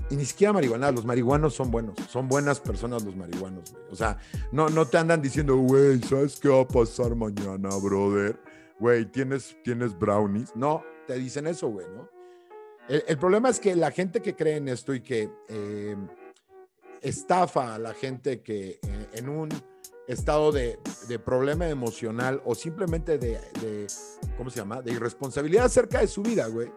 y 0.09 0.15
ni 0.15 0.25
siquiera 0.25 0.53
marihuana, 0.53 0.91
los 0.91 1.05
marihuanos 1.05 1.53
son 1.53 1.69
buenos, 1.71 1.95
son 2.09 2.27
buenas 2.27 2.59
personas 2.59 3.03
los 3.03 3.15
marihuanos, 3.15 3.71
güey. 3.71 3.83
O 3.91 3.95
sea, 3.95 4.17
no, 4.51 4.69
no 4.69 4.87
te 4.87 4.97
andan 4.97 5.21
diciendo, 5.21 5.55
güey, 5.57 6.01
¿sabes 6.01 6.39
qué 6.39 6.49
va 6.49 6.61
a 6.61 6.67
pasar 6.67 7.15
mañana, 7.15 7.69
brother? 7.81 8.39
Güey, 8.79 9.05
¿tienes, 9.05 9.55
¿tienes 9.63 9.97
brownies? 9.97 10.55
No, 10.55 10.83
te 11.05 11.15
dicen 11.15 11.47
eso, 11.47 11.69
güey, 11.69 11.87
¿no? 11.95 12.09
El, 12.87 13.19
problema 13.19 13.49
es 13.49 13.59
que 13.59 13.75
la 13.75 13.91
gente 13.91 14.19
que 14.19 14.35
cree 14.35 14.57
en 14.57 14.67
esto 14.67 14.95
y 14.95 15.01
que 15.01 15.29
eh, 15.47 15.95
estafa 17.01 17.75
a 17.75 17.77
la 17.77 17.93
gente 17.93 18.41
que 18.41 18.79
eh, 18.81 19.09
en 19.13 19.29
un 19.29 19.49
estado 20.07 20.51
de, 20.51 20.79
de, 21.07 21.19
problema 21.19 21.69
emocional 21.69 22.41
o 22.45 22.55
simplemente 22.55 23.19
de, 23.19 23.39
de, 23.61 23.85
¿cómo 24.37 24.49
se 24.49 24.57
llama? 24.57 24.81
De 24.81 24.91
irresponsabilidad 24.91 25.65
acerca 25.65 25.99
de 25.99 26.07
su 26.07 26.23
vida, 26.23 26.47
güey 26.47 26.71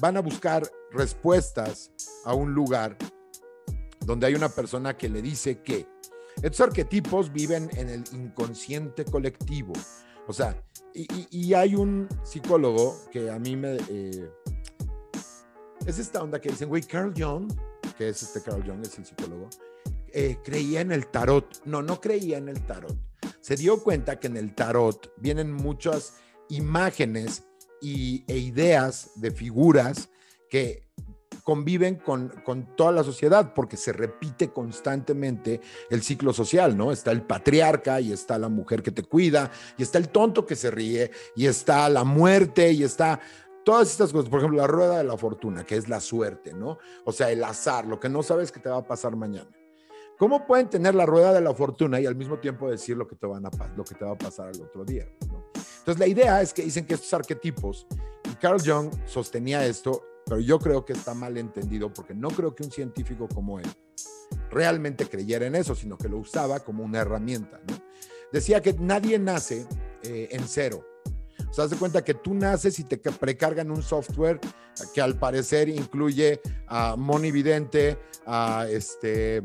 van 0.00 0.16
a 0.16 0.20
buscar 0.20 0.62
respuestas 0.92 1.90
a 2.24 2.34
un 2.34 2.54
lugar 2.54 2.96
donde 4.04 4.26
hay 4.26 4.34
una 4.34 4.48
persona 4.48 4.96
que 4.96 5.08
le 5.08 5.22
dice 5.22 5.62
que 5.62 5.86
estos 6.42 6.60
arquetipos 6.60 7.32
viven 7.32 7.70
en 7.76 7.88
el 7.88 8.04
inconsciente 8.12 9.04
colectivo. 9.04 9.72
O 10.26 10.32
sea, 10.32 10.62
y, 10.94 11.54
hay 11.54 11.74
un 11.74 12.08
psicólogo 12.22 12.96
que 13.10 13.30
a 13.30 13.38
mí 13.38 13.56
me... 13.56 13.76
Eh, 13.88 14.30
es 15.86 15.98
esta 15.98 16.22
onda 16.22 16.40
que 16.40 16.50
dicen, 16.50 16.68
güey, 16.68 16.82
Carl 16.82 17.12
Jung, 17.16 17.52
que 17.96 18.08
es 18.08 18.22
este 18.22 18.42
Carl 18.42 18.62
Jung, 18.62 18.82
es 18.82 18.98
el 18.98 19.06
psicólogo, 19.06 19.48
eh, 20.12 20.38
creía 20.44 20.80
en 20.80 20.92
el 20.92 21.06
tarot. 21.06 21.62
No, 21.64 21.82
no 21.82 22.00
creía 22.00 22.38
en 22.38 22.48
el 22.48 22.64
tarot. 22.66 22.96
Se 23.40 23.56
dio 23.56 23.82
cuenta 23.82 24.18
que 24.18 24.26
en 24.26 24.36
el 24.36 24.54
tarot 24.54 25.12
vienen 25.16 25.52
muchas 25.52 26.14
imágenes 26.48 27.44
y, 27.80 28.24
e 28.26 28.38
ideas 28.38 29.12
de 29.16 29.30
figuras 29.30 30.10
que 30.50 30.90
conviven 31.44 31.96
con, 31.96 32.28
con, 32.44 32.76
toda 32.76 32.92
la 32.92 33.02
sociedad 33.02 33.54
porque 33.54 33.76
se 33.76 33.92
repite 33.92 34.52
constantemente 34.52 35.60
el 35.88 36.02
ciclo 36.02 36.32
social, 36.32 36.76
¿no? 36.76 36.92
Está 36.92 37.12
el 37.12 37.22
patriarca 37.22 38.00
y 38.00 38.12
está 38.12 38.38
la 38.38 38.48
mujer 38.48 38.82
que 38.82 38.90
te 38.90 39.04
cuida 39.04 39.50
y 39.78 39.82
está 39.82 39.98
el 39.98 40.10
tonto 40.10 40.44
que 40.44 40.56
se 40.56 40.70
ríe 40.70 41.10
y 41.34 41.46
está 41.46 41.88
la 41.88 42.04
muerte 42.04 42.72
y 42.72 42.82
está 42.82 43.20
todas 43.64 43.90
estas 43.90 44.12
cosas, 44.12 44.28
por 44.28 44.40
ejemplo, 44.40 44.60
la 44.60 44.66
rueda 44.66 44.98
de 44.98 45.04
la 45.04 45.16
fortuna, 45.16 45.64
que 45.64 45.76
es 45.76 45.88
la 45.88 46.00
suerte, 46.00 46.52
¿no? 46.52 46.78
O 47.04 47.12
sea, 47.12 47.30
el 47.30 47.42
azar, 47.42 47.86
lo 47.86 47.98
que 47.98 48.08
no 48.08 48.22
sabes 48.22 48.52
que 48.52 48.60
te 48.60 48.68
va 48.68 48.78
a 48.78 48.86
pasar 48.86 49.16
mañana. 49.16 49.50
¿Cómo 50.18 50.46
pueden 50.46 50.68
tener 50.68 50.94
la 50.94 51.06
rueda 51.06 51.32
de 51.32 51.40
la 51.40 51.54
fortuna 51.54 51.98
y 51.98 52.04
al 52.04 52.14
mismo 52.14 52.38
tiempo 52.38 52.70
decir 52.70 52.96
lo 52.96 53.06
que 53.06 53.16
te, 53.16 53.26
van 53.26 53.46
a, 53.46 53.50
lo 53.74 53.84
que 53.84 53.94
te 53.94 54.04
va 54.04 54.12
a 54.12 54.18
pasar 54.18 54.48
al 54.48 54.60
otro 54.60 54.84
día? 54.84 55.06
¿no? 55.26 55.46
Entonces, 55.78 55.98
la 55.98 56.06
idea 56.06 56.42
es 56.42 56.52
que 56.52 56.62
dicen 56.62 56.84
que 56.84 56.94
estos 56.94 57.14
arquetipos 57.14 57.86
Carl 58.40 58.60
Jung 58.64 58.90
sostenía 59.06 59.64
esto, 59.66 60.02
pero 60.30 60.40
yo 60.40 60.60
creo 60.60 60.84
que 60.84 60.92
está 60.92 61.12
mal 61.12 61.36
entendido 61.36 61.92
porque 61.92 62.14
no 62.14 62.28
creo 62.28 62.54
que 62.54 62.62
un 62.62 62.70
científico 62.70 63.26
como 63.26 63.58
él 63.58 63.66
realmente 64.48 65.08
creyera 65.08 65.46
en 65.46 65.56
eso, 65.56 65.74
sino 65.74 65.98
que 65.98 66.08
lo 66.08 66.18
usaba 66.18 66.60
como 66.60 66.84
una 66.84 67.00
herramienta. 67.00 67.60
Decía 68.32 68.62
que 68.62 68.72
nadie 68.74 69.18
nace 69.18 69.66
eh, 70.04 70.28
en 70.30 70.46
cero. 70.46 70.86
O 71.50 71.52
sea, 71.52 71.66
cuenta 71.76 72.04
que 72.04 72.14
tú 72.14 72.32
naces 72.32 72.78
y 72.78 72.84
te 72.84 72.96
precargan 72.98 73.72
un 73.72 73.82
software 73.82 74.38
que 74.94 75.00
al 75.00 75.18
parecer 75.18 75.68
incluye 75.68 76.40
a 76.68 76.94
Moni 76.94 77.32
Vidente, 77.32 77.98
a 78.24 78.68
este, 78.70 79.42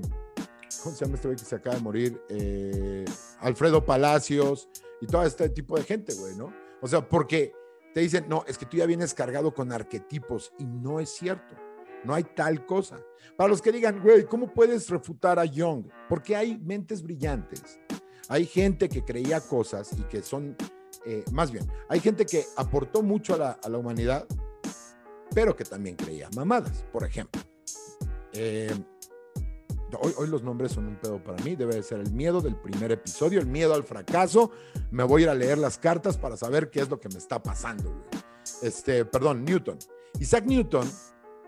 ¿cómo 0.84 0.96
se 0.96 1.04
llama 1.04 1.16
este 1.16 1.28
güey 1.30 1.40
que 1.40 1.46
se 1.46 1.56
acaba 1.56 1.78
de 1.78 1.82
morir? 1.82 2.22
Eh, 2.30 3.06
Alfredo 3.40 3.84
Palacios 3.84 4.70
y 5.02 5.08
todo 5.08 5.24
este 5.24 5.50
tipo 5.50 5.78
de 5.78 5.84
gente, 5.84 6.14
güey, 6.14 6.36
¿no? 6.36 6.54
O 6.80 6.88
sea, 6.88 7.10
porque 7.10 7.54
te 7.96 8.02
dicen, 8.02 8.26
no, 8.28 8.44
es 8.46 8.58
que 8.58 8.66
tú 8.66 8.76
ya 8.76 8.86
vienes 8.86 9.14
cargado 9.14 9.54
con 9.54 9.72
arquetipos 9.72 10.52
y 10.60 10.66
no 10.66 11.00
es 11.00 11.12
cierto. 11.12 11.56
No 12.04 12.14
hay 12.14 12.26
tal 12.26 12.66
cosa. 12.66 13.00
Para 13.38 13.48
los 13.48 13.62
que 13.62 13.72
digan, 13.72 14.02
güey, 14.04 14.26
¿cómo 14.26 14.54
puedes 14.54 14.90
refutar 14.90 15.40
a 15.40 15.46
Young? 15.46 15.86
Porque 16.10 16.36
hay 16.36 16.58
mentes 16.58 17.02
brillantes. 17.02 17.80
Hay 18.28 18.48
gente 18.48 18.90
que 18.90 19.06
creía 19.06 19.40
cosas 19.40 19.94
y 19.98 20.02
que 20.04 20.22
son, 20.22 20.58
eh, 21.06 21.24
más 21.32 21.52
bien, 21.52 21.72
hay 21.88 22.02
gente 22.02 22.26
que 22.26 22.44
aportó 22.58 23.02
mucho 23.02 23.36
a 23.36 23.38
la, 23.38 23.52
a 23.52 23.70
la, 23.70 23.78
humanidad, 23.78 24.28
pero 25.34 25.56
que 25.56 25.64
también 25.64 25.96
creía 25.96 26.30
mamadas, 26.36 26.84
por 26.92 27.06
ejemplo. 27.06 27.42
Eh, 28.34 28.76
hoy, 30.02 30.14
hoy, 30.18 30.28
los 30.28 30.44
nombres 30.44 30.72
son 30.72 30.88
un 30.88 30.96
pedo 30.96 31.24
para 31.24 31.42
mí. 31.44 31.56
Debe 31.56 31.82
ser 31.84 32.00
el 32.00 32.12
miedo 32.12 32.42
del 32.42 32.56
primer 32.56 32.92
episodio, 32.92 33.40
el 33.40 33.48
miedo 33.48 33.74
al 33.74 33.84
fracaso. 33.84 34.52
Me 34.92 35.04
voy 35.04 35.22
a 35.22 35.26
ir 35.26 35.30
a 35.30 35.36
leer 35.36 35.58
las 35.58 35.78
cartas 35.78 36.18
para 36.18 36.38
saber 36.38 36.70
qué 36.70 36.82
es 36.82 36.90
lo 36.90 37.00
que 37.00 37.10
me 37.10 37.18
está 37.18 37.42
pasando. 37.42 38.06
Este, 38.62 39.06
perdón, 39.06 39.44
Newton. 39.44 39.78
Isaac 40.20 40.46
Newton 40.46 40.90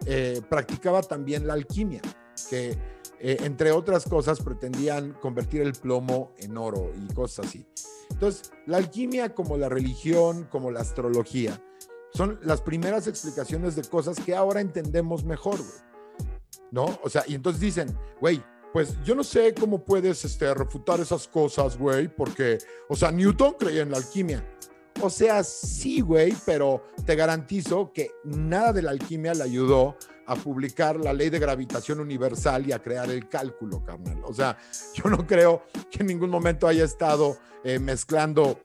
eh, 0.05 0.41
practicaba 0.49 1.01
también 1.01 1.47
la 1.47 1.53
alquimia, 1.53 2.01
que 2.49 2.77
eh, 3.19 3.37
entre 3.41 3.71
otras 3.71 4.05
cosas 4.05 4.39
pretendían 4.41 5.13
convertir 5.13 5.61
el 5.61 5.73
plomo 5.73 6.33
en 6.37 6.57
oro 6.57 6.91
y 6.95 7.13
cosas 7.13 7.47
así. 7.47 7.65
Entonces, 8.11 8.51
la 8.65 8.77
alquimia 8.77 9.33
como 9.33 9.57
la 9.57 9.69
religión, 9.69 10.47
como 10.51 10.71
la 10.71 10.81
astrología, 10.81 11.61
son 12.13 12.39
las 12.41 12.61
primeras 12.61 13.07
explicaciones 13.07 13.75
de 13.75 13.83
cosas 13.83 14.19
que 14.19 14.35
ahora 14.35 14.61
entendemos 14.61 15.23
mejor, 15.23 15.59
¿No? 16.71 17.00
O 17.03 17.09
sea, 17.09 17.24
y 17.27 17.36
entonces 17.36 17.62
dicen, 17.62 17.97
güey, 18.19 18.43
pues 18.74 19.01
yo 19.03 19.15
no 19.15 19.24
sé 19.24 19.53
cómo 19.53 19.83
puedes 19.83 20.24
este, 20.25 20.53
refutar 20.53 21.00
esas 21.00 21.27
cosas, 21.27 21.77
güey, 21.77 22.07
porque, 22.07 22.57
o 22.89 22.95
sea, 22.95 23.12
Newton 23.12 23.55
creía 23.57 23.81
en 23.81 23.91
la 23.91 23.97
alquimia. 23.97 24.45
O 25.01 25.09
sea, 25.09 25.43
sí, 25.43 26.01
güey, 26.01 26.33
pero 26.45 26.83
te 27.05 27.15
garantizo 27.15 27.91
que 27.93 28.12
nada 28.24 28.74
de 28.74 28.81
la 28.81 28.91
alquimia 28.91 29.33
le 29.33 29.43
ayudó 29.43 29.95
a 30.25 30.36
publicar 30.36 30.97
la 30.97 31.13
ley 31.13 31.29
de 31.29 31.39
gravitación 31.39 32.00
universal 32.00 32.67
y 32.67 32.71
a 32.71 32.79
crear 32.79 33.09
el 33.09 33.29
cálculo, 33.29 33.83
carnal. 33.83 34.21
O 34.25 34.33
sea, 34.33 34.57
yo 34.93 35.09
no 35.09 35.25
creo 35.25 35.63
que 35.89 36.00
en 36.01 36.07
ningún 36.07 36.29
momento 36.29 36.67
haya 36.67 36.83
estado 36.83 37.38
eh, 37.63 37.79
mezclando 37.79 38.59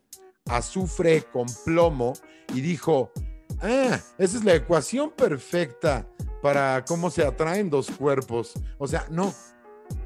azufre 0.46 1.24
con 1.32 1.46
plomo 1.64 2.14
y 2.54 2.60
dijo, 2.60 3.12
ah, 3.60 3.98
esa 4.18 4.36
es 4.38 4.44
la 4.44 4.54
ecuación 4.54 5.10
perfecta 5.10 6.06
para 6.42 6.84
cómo 6.84 7.08
se 7.08 7.24
atraen 7.24 7.70
dos 7.70 7.90
cuerpos. 7.90 8.52
O 8.76 8.86
sea, 8.86 9.06
no, 9.08 9.32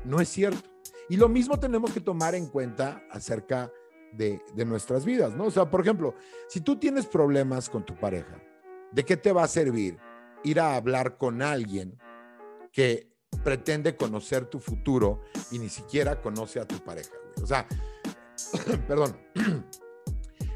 no 0.05 0.21
es 0.21 0.29
cierto. 0.29 0.69
Y 1.09 1.17
lo 1.17 1.29
mismo 1.29 1.59
tenemos 1.59 1.93
que 1.93 2.01
tomar 2.01 2.35
en 2.35 2.47
cuenta 2.47 3.03
acerca 3.11 3.73
de, 4.13 4.41
nuestras 4.67 5.05
vidas, 5.05 5.35
¿no? 5.35 5.45
O 5.45 5.51
sea, 5.51 5.71
por 5.71 5.81
ejemplo, 5.81 6.15
si 6.49 6.61
tú 6.61 6.77
tienes 6.77 7.07
problemas 7.07 7.69
con 7.69 7.85
tu 7.85 7.95
pareja, 7.97 8.43
¿de 8.93 9.05
qué 9.05 9.17
te 9.17 9.33
va 9.33 9.45
a 9.45 9.49
servir 9.49 9.99
ir 10.45 10.61
a 10.61 10.77
hablar 10.77 11.17
con 11.17 11.43
alguien 11.43 11.99
que 12.71 13.11
pretende 13.43 13.97
conocer 13.97 14.47
tu 14.47 14.61
futuro 14.61 15.23
y 15.51 15.59
ni 15.59 15.69
siquiera 15.69 16.21
conoce 16.21 16.61
a 16.61 16.67
tu 16.67 16.79
pareja? 16.85 17.13
Güey? 17.23 17.45
O 17.45 17.47
sea, 17.47 17.67
perdón, 18.89 19.17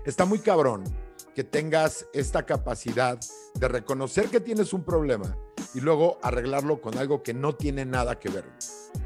está 0.04 0.25
muy 0.25 0.40
cabrón 0.40 0.84
que 1.34 1.44
tengas 1.44 2.06
esta 2.12 2.44
capacidad 2.44 3.18
de 3.54 3.68
reconocer 3.68 4.28
que 4.28 4.40
tienes 4.40 4.72
un 4.72 4.84
problema 4.84 5.37
y 5.74 5.80
luego 5.80 6.18
arreglarlo 6.22 6.80
con 6.80 6.96
algo 6.98 7.22
que 7.22 7.34
no 7.34 7.54
tiene 7.54 7.84
nada 7.84 8.18
que 8.18 8.28
ver. 8.28 8.44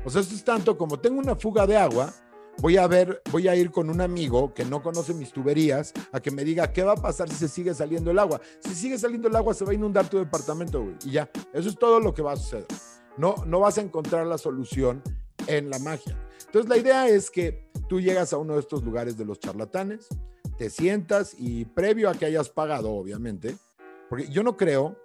O 0.05 0.11
sea, 0.11 0.21
esto 0.21 0.35
es 0.35 0.45
tanto 0.45 0.77
como 0.77 0.99
tengo 0.99 1.19
una 1.19 1.37
fuga 1.37 1.67
de 1.67 1.77
agua, 1.77 2.13
voy 2.59 2.77
a 2.77 2.87
ver, 2.87 3.23
voy 3.31 3.49
a 3.49 3.57
ir 3.57 3.71
con 3.71 3.91
un 3.91 4.01
amigo 4.01 4.55
que 4.55 4.65
no 4.65 4.83
conoce 4.83 5.15
mis 5.15 5.33
tuberías 5.33 5.93
a 6.13 6.21
que 6.21 6.31
me 6.31 6.45
diga 6.45 6.73
qué 6.73 6.83
va 6.83 6.93
a 6.93 6.97
pasar 6.97 7.29
si 7.29 7.37
se 7.37 7.49
sigue 7.49 7.75
saliendo 7.75 8.11
el 8.11 8.19
agua. 8.19 8.41
Si 8.61 8.75
sigue 8.75 8.99
saliendo 8.99 9.29
el 9.29 9.37
agua, 9.37 9.55
se 9.55 9.65
va 9.65 9.73
a 9.73 9.75
inundar 9.75 10.09
tu 10.09 10.19
departamento, 10.19 10.83
güey. 10.83 10.97
Y 11.05 11.13
ya, 11.13 11.31
eso 11.53 11.69
es 11.69 11.77
todo 11.77 12.01
lo 12.01 12.15
que 12.15 12.23
va 12.23 12.33
a 12.33 12.37
suceder. 12.37 12.67
No, 13.17 13.37
no 13.47 13.61
vas 13.61 13.79
a 13.79 13.81
encontrar 13.81 14.27
la 14.27 14.39
solución 14.39 15.03
en 15.47 15.71
la 15.71 15.79
magia. 15.79 16.19
Entonces, 16.47 16.69
la 16.69 16.77
idea 16.77 17.09
es 17.09 17.31
que 17.31 17.71
tú 17.89 18.01
llegas 18.01 18.33
a 18.33 18.39
uno 18.39 18.55
de 18.55 18.61
estos 18.61 18.83
lugares 18.83 19.17
de 19.17 19.25
los 19.25 19.39
charlatanes, 19.41 20.09
te 20.57 20.71
sientas 20.71 21.35
y 21.39 21.65
previo 21.65 22.09
a 22.09 22.15
que 22.15 22.27
hayas 22.27 22.49
pagado, 22.49 22.93
obviamente, 22.93 23.57
porque 24.09 24.29
yo 24.29 24.43
no 24.43 24.57
creo 24.57 24.97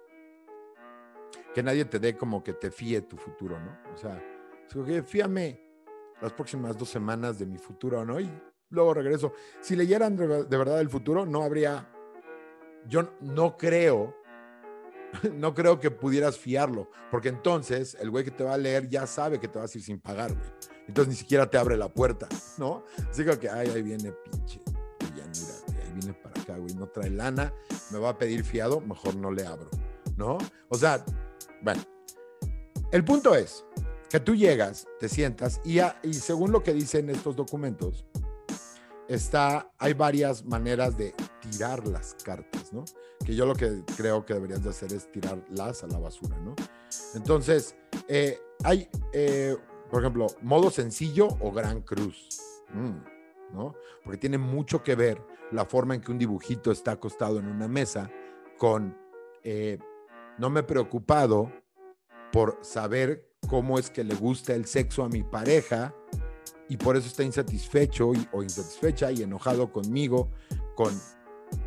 que 1.54 1.62
nadie 1.62 1.84
te 1.84 1.98
dé 1.98 2.16
como 2.16 2.42
que 2.42 2.52
te 2.52 2.70
fíe 2.70 3.02
tu 3.02 3.16
futuro, 3.16 3.58
¿no? 3.58 3.78
O 3.92 3.96
sea, 3.96 4.22
fíame 5.04 5.60
las 6.20 6.32
próximas 6.32 6.76
dos 6.76 6.88
semanas 6.88 7.38
de 7.38 7.46
mi 7.46 7.58
futuro, 7.58 8.04
¿no? 8.04 8.20
Y 8.20 8.30
luego 8.70 8.94
regreso. 8.94 9.32
Si 9.60 9.76
leyeran 9.76 10.16
de 10.16 10.56
verdad 10.56 10.80
el 10.80 10.88
futuro, 10.88 11.26
no 11.26 11.42
habría, 11.42 11.88
yo 12.86 13.14
no 13.20 13.56
creo, 13.56 14.14
no 15.34 15.54
creo 15.54 15.80
que 15.80 15.90
pudieras 15.90 16.38
fiarlo, 16.38 16.90
porque 17.10 17.28
entonces 17.28 17.96
el 18.00 18.10
güey 18.10 18.24
que 18.24 18.30
te 18.30 18.44
va 18.44 18.54
a 18.54 18.58
leer 18.58 18.88
ya 18.88 19.06
sabe 19.06 19.40
que 19.40 19.48
te 19.48 19.58
vas 19.58 19.74
a 19.74 19.78
ir 19.78 19.84
sin 19.84 20.00
pagar, 20.00 20.32
güey. 20.32 20.50
Entonces 20.86 21.08
ni 21.08 21.16
siquiera 21.16 21.48
te 21.48 21.56
abre 21.56 21.76
la 21.76 21.88
puerta, 21.88 22.28
¿no? 22.58 22.84
Así 23.08 23.24
que, 23.24 23.48
ay, 23.48 23.68
ahí 23.68 23.82
viene 23.82 24.12
pinche, 24.12 24.60
mira, 24.66 25.24
ahí 25.82 25.92
viene 25.94 26.14
para 26.14 26.40
acá, 26.40 26.56
güey, 26.56 26.74
no 26.74 26.88
trae 26.88 27.10
lana, 27.10 27.52
me 27.92 27.98
va 27.98 28.10
a 28.10 28.18
pedir 28.18 28.44
fiado, 28.44 28.80
mejor 28.80 29.14
no 29.14 29.30
le 29.30 29.46
abro, 29.46 29.70
¿no? 30.20 30.36
O 30.68 30.76
sea, 30.76 31.02
bueno, 31.62 31.82
el 32.92 33.02
punto 33.04 33.34
es 33.34 33.64
que 34.10 34.20
tú 34.20 34.34
llegas, 34.34 34.86
te 34.98 35.08
sientas 35.08 35.60
y, 35.64 35.80
y 36.02 36.14
según 36.14 36.52
lo 36.52 36.62
que 36.62 36.74
dicen 36.74 37.08
estos 37.08 37.34
documentos, 37.34 38.04
está, 39.08 39.72
hay 39.78 39.94
varias 39.94 40.44
maneras 40.44 40.96
de 40.98 41.14
tirar 41.40 41.86
las 41.86 42.14
cartas, 42.22 42.70
¿no? 42.72 42.84
Que 43.24 43.34
yo 43.34 43.46
lo 43.46 43.54
que 43.54 43.82
creo 43.96 44.26
que 44.26 44.34
deberías 44.34 44.62
de 44.62 44.70
hacer 44.70 44.92
es 44.92 45.10
tirarlas 45.10 45.84
a 45.84 45.86
la 45.86 45.98
basura, 45.98 46.36
¿no? 46.38 46.54
Entonces, 47.14 47.76
eh, 48.06 48.38
hay, 48.62 48.88
eh, 49.14 49.56
por 49.90 50.02
ejemplo, 50.02 50.26
modo 50.42 50.70
sencillo 50.70 51.28
o 51.40 51.50
gran 51.50 51.80
cruz, 51.80 52.28
mm, 52.74 53.54
¿no? 53.54 53.74
Porque 54.04 54.18
tiene 54.18 54.36
mucho 54.36 54.82
que 54.82 54.94
ver 54.94 55.22
la 55.50 55.64
forma 55.64 55.94
en 55.94 56.02
que 56.02 56.12
un 56.12 56.18
dibujito 56.18 56.70
está 56.70 56.92
acostado 56.92 57.38
en 57.38 57.46
una 57.46 57.68
mesa 57.68 58.10
con 58.58 58.96
eh, 59.42 59.78
no 60.40 60.48
me 60.48 60.60
he 60.60 60.62
preocupado 60.62 61.52
por 62.32 62.58
saber 62.62 63.28
cómo 63.46 63.78
es 63.78 63.90
que 63.90 64.02
le 64.04 64.14
gusta 64.14 64.54
el 64.54 64.64
sexo 64.64 65.04
a 65.04 65.08
mi 65.08 65.22
pareja 65.22 65.94
y 66.68 66.78
por 66.78 66.96
eso 66.96 67.08
está 67.08 67.22
insatisfecho 67.22 68.10
o 68.32 68.42
insatisfecha 68.42 69.12
y 69.12 69.22
enojado 69.22 69.70
conmigo 69.70 70.30
con 70.74 70.98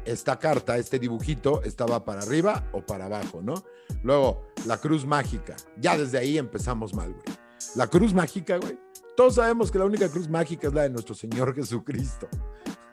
esta 0.06 0.39
carta, 0.39 0.77
este 0.77 0.98
dibujito, 0.98 1.62
estaba 1.63 2.03
para 2.03 2.22
arriba 2.24 2.68
o 2.72 2.82
para 2.82 3.06
abajo, 3.06 3.42
¿no? 3.44 3.63
Luego, 4.01 4.48
la 4.65 4.77
cruz 4.77 5.06
mágica. 5.06 5.56
Ya 5.77 5.96
desde 5.96 6.18
ahí 6.18 6.38
empezamos 6.38 6.96
mal, 6.96 7.12
güey. 7.12 7.38
La 7.75 7.88
cruz 7.88 8.13
mágica, 8.13 8.58
güey. 8.58 8.80
Todos 9.15 9.36
sabemos 9.36 9.72
que 9.72 9.77
la 9.77 9.86
única 9.86 10.10
cruz 10.10 10.27
mágica 10.30 10.68
es 10.68 10.74
la 10.74 10.84
de 10.84 10.89
nuestro 10.89 11.13
Señor 11.13 11.53
Jesucristo. 11.53 12.27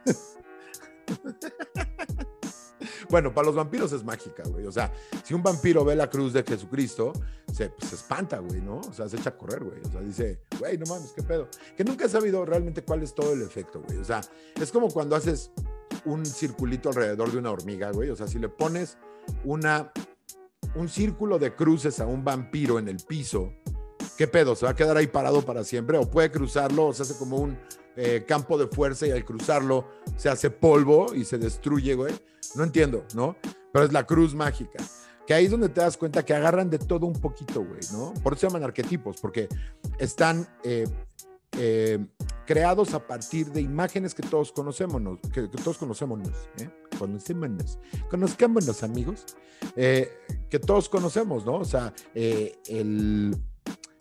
Bueno, 3.10 3.34
para 3.34 3.46
los 3.46 3.56
vampiros 3.56 3.92
es 3.92 4.04
mágica, 4.04 4.44
güey. 4.46 4.66
O 4.66 4.72
sea, 4.72 4.92
si 5.24 5.34
un 5.34 5.42
vampiro 5.42 5.84
ve 5.84 5.96
la 5.96 6.08
cruz 6.08 6.32
de 6.32 6.44
Jesucristo, 6.44 7.12
se, 7.52 7.68
pues, 7.70 7.90
se 7.90 7.96
espanta, 7.96 8.38
güey, 8.38 8.60
¿no? 8.60 8.78
O 8.78 8.92
sea, 8.92 9.08
se 9.08 9.16
echa 9.16 9.30
a 9.30 9.36
correr, 9.36 9.64
güey. 9.64 9.80
O 9.84 9.90
sea, 9.90 10.00
dice, 10.00 10.42
güey, 10.58 10.78
no 10.78 10.86
mames, 10.86 11.12
qué 11.12 11.22
pedo. 11.22 11.48
Que 11.76 11.82
nunca 11.82 12.04
he 12.06 12.08
sabido 12.08 12.44
realmente 12.44 12.82
cuál 12.82 13.02
es 13.02 13.14
todo 13.14 13.32
el 13.32 13.42
efecto, 13.42 13.82
güey. 13.86 13.98
O 13.98 14.04
sea, 14.04 14.20
es 14.60 14.70
como 14.70 14.88
cuando 14.90 15.16
haces 15.16 15.50
un 16.04 16.24
circulito 16.24 16.90
alrededor 16.90 17.32
de 17.32 17.38
una 17.38 17.50
hormiga, 17.50 17.90
güey. 17.90 18.10
O 18.10 18.16
sea, 18.16 18.28
si 18.28 18.38
le 18.38 18.48
pones 18.48 18.96
una, 19.44 19.92
un 20.76 20.88
círculo 20.88 21.38
de 21.40 21.54
cruces 21.54 21.98
a 21.98 22.06
un 22.06 22.24
vampiro 22.24 22.78
en 22.78 22.86
el 22.86 22.98
piso, 22.98 23.52
¿qué 24.16 24.28
pedo? 24.28 24.54
¿Se 24.54 24.66
va 24.66 24.72
a 24.72 24.76
quedar 24.76 24.96
ahí 24.96 25.08
parado 25.08 25.42
para 25.42 25.64
siempre? 25.64 25.98
¿O 25.98 26.08
puede 26.08 26.30
cruzarlo? 26.30 26.86
O 26.86 26.92
se 26.92 27.02
hace 27.02 27.16
como 27.16 27.38
un 27.38 27.58
eh, 28.02 28.24
campo 28.26 28.56
de 28.56 28.66
fuerza 28.66 29.06
y 29.06 29.10
al 29.10 29.26
cruzarlo 29.26 29.86
se 30.16 30.30
hace 30.30 30.50
polvo 30.50 31.14
y 31.14 31.26
se 31.26 31.36
destruye, 31.36 31.94
güey. 31.94 32.14
No 32.54 32.64
entiendo, 32.64 33.04
¿no? 33.14 33.36
Pero 33.72 33.84
es 33.84 33.92
la 33.92 34.06
cruz 34.06 34.34
mágica. 34.34 34.82
Que 35.26 35.34
ahí 35.34 35.44
es 35.44 35.50
donde 35.50 35.68
te 35.68 35.82
das 35.82 35.98
cuenta 35.98 36.24
que 36.24 36.32
agarran 36.32 36.70
de 36.70 36.78
todo 36.78 37.04
un 37.04 37.20
poquito, 37.20 37.62
güey, 37.62 37.80
¿no? 37.92 38.14
Por 38.22 38.32
eso 38.32 38.40
se 38.40 38.46
llaman 38.46 38.64
arquetipos, 38.64 39.18
porque 39.20 39.48
están 39.98 40.48
eh, 40.64 40.88
eh, 41.58 41.98
creados 42.46 42.94
a 42.94 43.06
partir 43.06 43.52
de 43.52 43.60
imágenes 43.60 44.14
que 44.14 44.22
todos 44.22 44.50
conocemos, 44.50 45.18
que, 45.30 45.42
todos 45.48 45.76
conocemos, 45.76 46.20
¿eh? 46.56 46.70
conocémonos, 46.98 47.78
conozcámonos 48.08 48.82
amigos, 48.82 49.36
que 49.74 50.58
todos 50.58 50.88
conocemos, 50.88 51.44
¿no? 51.44 51.56
O 51.56 51.64
sea, 51.66 51.92
el, 52.14 53.36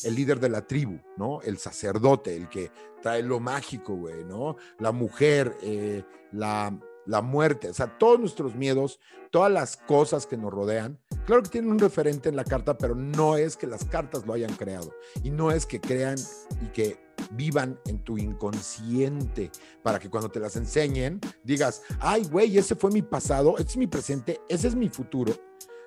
el 0.04 0.16
líder 0.16 0.40
de 0.40 0.50
la 0.50 0.66
tribu, 0.66 1.00
¿no? 1.18 1.42
El 1.42 1.58
sacerdote, 1.58 2.36
el 2.36 2.50
que 2.50 2.72
trae 3.02 3.24
lo 3.24 3.40
mágico, 3.40 3.96
güey, 3.96 4.24
¿no? 4.24 4.58
La 4.80 4.92
mujer, 4.92 5.56
eh, 5.62 6.04
la, 6.32 6.78
la 7.06 7.22
muerte, 7.22 7.70
o 7.70 7.74
sea, 7.74 7.98
todos 7.98 8.20
nuestros 8.20 8.56
miedos, 8.56 9.00
todas 9.32 9.52
las 9.52 9.78
cosas 9.78 10.26
que 10.26 10.38
nos 10.38 10.52
rodean, 10.52 11.00
claro 11.26 11.44
que 11.44 11.50
tienen 11.50 11.72
un 11.72 11.80
referente 11.80 12.30
en 12.30 12.36
la 12.36 12.44
carta, 12.44 12.78
pero 12.78 12.96
no 12.96 13.38
es 13.38 13.58
que 13.58 13.68
las 13.68 13.86
cartas 13.86 14.26
lo 14.26 14.34
hayan 14.34 14.54
creado 14.56 14.94
y 15.24 15.32
no 15.32 15.52
es 15.52 15.66
que 15.66 15.82
crean 15.82 16.18
y 16.62 16.68
que 16.68 17.00
vivan 17.32 17.80
en 17.86 18.04
tu 18.04 18.18
inconsciente 18.18 19.52
para 19.84 20.00
que 20.00 20.10
cuando 20.10 20.30
te 20.30 20.40
las 20.40 20.56
enseñen 20.56 21.20
digas, 21.44 21.82
ay, 22.00 22.28
güey, 22.30 22.58
ese 22.58 22.76
fue 22.76 22.92
mi 22.92 23.02
pasado, 23.02 23.56
ese 23.58 23.70
es 23.70 23.78
mi 23.78 23.88
presente, 23.88 24.40
ese 24.48 24.68
es 24.68 24.76
mi 24.76 24.90
futuro. 24.90 25.34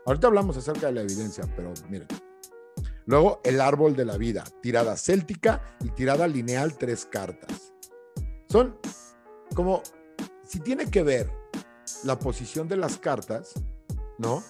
Ahorita 0.05 0.27
hablamos 0.27 0.57
acerca 0.57 0.87
de 0.89 0.93
la 0.93 1.03
evidencia, 1.03 1.45
pero 1.57 1.73
miren. 1.89 2.09
Luego, 3.07 3.41
el 3.45 3.61
árbol 3.61 3.97
de 3.97 4.05
la 4.05 4.17
vida, 4.17 4.45
tirada 4.61 4.97
céltica 4.97 5.77
y 5.81 5.91
tirada 5.91 6.27
lineal, 6.29 6.77
tres 6.79 7.05
cartas. 7.05 7.73
Son 8.49 8.79
como, 9.55 9.83
si 10.47 10.61
tiene 10.61 10.91
que 10.91 11.03
ver 11.03 11.31
la 12.05 12.19
posición 12.19 12.69
de 12.69 12.77
las 12.77 12.99
cartas, 12.99 13.55
¿no? 14.19 14.43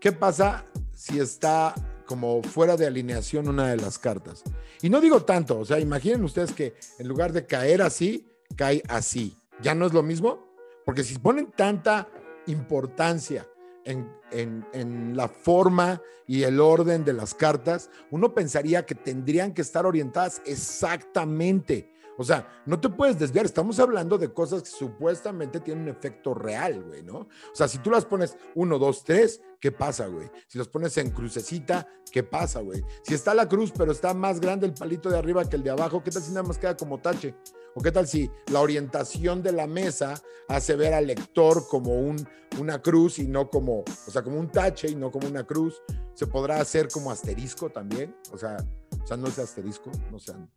¿Qué 0.00 0.12
pasa 0.12 0.64
si 0.94 1.18
está 1.18 1.74
como 2.06 2.42
fuera 2.42 2.76
de 2.76 2.86
alineación 2.86 3.48
una 3.48 3.68
de 3.68 3.76
las 3.76 3.98
cartas? 3.98 4.44
Y 4.80 4.90
no 4.90 5.00
digo 5.00 5.24
tanto, 5.24 5.58
o 5.58 5.64
sea, 5.64 5.80
imaginen 5.80 6.22
ustedes 6.24 6.52
que 6.52 6.76
en 6.98 7.08
lugar 7.08 7.32
de 7.32 7.46
caer 7.46 7.82
así, 7.82 8.28
cae 8.56 8.82
así. 8.88 9.36
¿Ya 9.60 9.74
no 9.74 9.86
es 9.86 9.92
lo 9.92 10.02
mismo? 10.02 10.46
Porque 10.84 11.02
si 11.02 11.18
ponen 11.18 11.50
tanta 11.50 12.08
importancia 12.46 13.46
en, 13.88 15.16
la 15.16 15.28
forma 15.28 16.00
y 16.26 16.42
el 16.42 16.60
orden 16.60 17.04
de 17.04 17.12
las 17.12 17.34
cartas, 17.34 17.90
uno 18.10 18.34
pensaría 18.34 18.84
que 18.84 18.94
tendrían 18.94 19.54
que 19.54 19.62
estar 19.62 19.86
orientadas 19.86 20.42
exactamente. 20.44 21.92
O 22.20 22.24
sea, 22.24 22.62
no 22.66 22.80
te 22.80 22.88
puedes 22.88 23.16
desviar. 23.16 23.46
Estamos 23.46 23.78
hablando 23.78 24.18
de 24.18 24.32
cosas 24.32 24.62
que 24.64 24.70
supuestamente 24.70 25.60
tienen 25.60 25.84
un 25.84 25.90
efecto 25.90 26.34
real, 26.34 26.82
güey, 26.82 27.02
¿no? 27.04 27.18
O 27.18 27.54
sea, 27.54 27.68
si 27.68 27.78
tú 27.78 27.90
las 27.92 28.04
pones 28.04 28.36
uno, 28.56 28.76
dos, 28.76 29.04
tres, 29.04 29.40
¿qué 29.60 29.70
pasa, 29.70 30.08
güey? 30.08 30.28
Si 30.48 30.58
las 30.58 30.66
pones 30.66 30.98
en 30.98 31.10
crucecita, 31.10 31.86
¿qué 32.10 32.24
pasa, 32.24 32.60
güey? 32.60 32.82
Si 33.02 33.14
está 33.14 33.34
la 33.34 33.48
cruz, 33.48 33.72
pero 33.76 33.92
está 33.92 34.14
más 34.14 34.40
grande 34.40 34.66
el 34.66 34.74
palito 34.74 35.08
de 35.08 35.16
arriba 35.16 35.48
que 35.48 35.56
el 35.56 35.62
de 35.62 35.70
abajo, 35.70 36.02
¿qué 36.02 36.10
tal 36.10 36.22
si 36.22 36.30
nada 36.30 36.42
más 36.42 36.58
queda 36.58 36.76
como 36.76 36.98
tache? 36.98 37.36
¿O 37.78 37.80
qué 37.80 37.92
tal 37.92 38.08
si 38.08 38.28
la 38.50 38.60
orientación 38.60 39.40
de 39.40 39.52
la 39.52 39.68
mesa 39.68 40.20
hace 40.48 40.74
ver 40.74 40.94
al 40.94 41.06
lector 41.06 41.68
como 41.68 41.94
un, 41.94 42.28
una 42.58 42.82
cruz 42.82 43.20
y 43.20 43.28
no 43.28 43.48
como, 43.50 43.84
o 43.84 44.10
sea, 44.10 44.24
como 44.24 44.40
un 44.40 44.50
tache 44.50 44.88
y 44.88 44.96
no 44.96 45.12
como 45.12 45.28
una 45.28 45.44
cruz? 45.44 45.80
¿Se 46.12 46.26
podrá 46.26 46.60
hacer 46.60 46.88
como 46.88 47.12
asterisco 47.12 47.70
también? 47.70 48.16
O 48.32 48.36
sea, 48.36 48.56
o 49.00 49.06
sea 49.06 49.16
no 49.16 49.28
sea 49.28 49.44
asterisco, 49.44 49.92
no 50.10 50.18
sean 50.18 50.50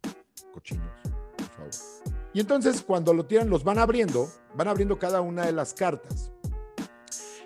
cochinos, 0.52 0.90
por 1.38 1.48
favor. 1.50 1.70
Y 2.34 2.40
entonces 2.40 2.82
cuando 2.82 3.14
lo 3.14 3.28
tiran, 3.28 3.52
los 3.52 3.64
van 3.64 3.78
abriendo, 3.78 4.28
van 4.56 4.68
abriendo 4.68 4.98
cada 4.98 5.22
una 5.22 5.46
de 5.46 5.52
las 5.52 5.76
cartas. 5.76 6.32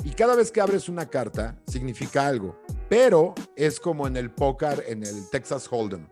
Y 0.05 0.11
cada 0.11 0.37
vez 0.37 0.53
que 0.53 0.61
abres 0.61 0.87
una 0.87 1.09
carta, 1.09 1.59
significa 1.67 2.25
algo. 2.25 2.57
Pero 2.87 3.35
es 3.57 3.81
como 3.81 4.07
en 4.07 4.15
el 4.15 4.31
póker, 4.31 4.85
en 4.87 5.03
el 5.03 5.29
Texas 5.31 5.67
Hold'em. 5.69 6.07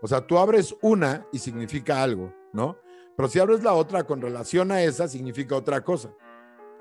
O 0.00 0.08
sea, 0.08 0.26
tú 0.26 0.38
abres 0.38 0.74
una 0.80 1.26
y 1.30 1.38
significa 1.38 2.02
algo, 2.02 2.32
¿no? 2.54 2.78
Pero 3.16 3.28
si 3.28 3.38
abres 3.38 3.62
la 3.62 3.74
otra 3.74 4.04
con 4.04 4.20
relación 4.20 4.72
a 4.72 4.82
esa, 4.82 5.08
significa 5.08 5.56
otra 5.56 5.82
cosa. 5.82 6.10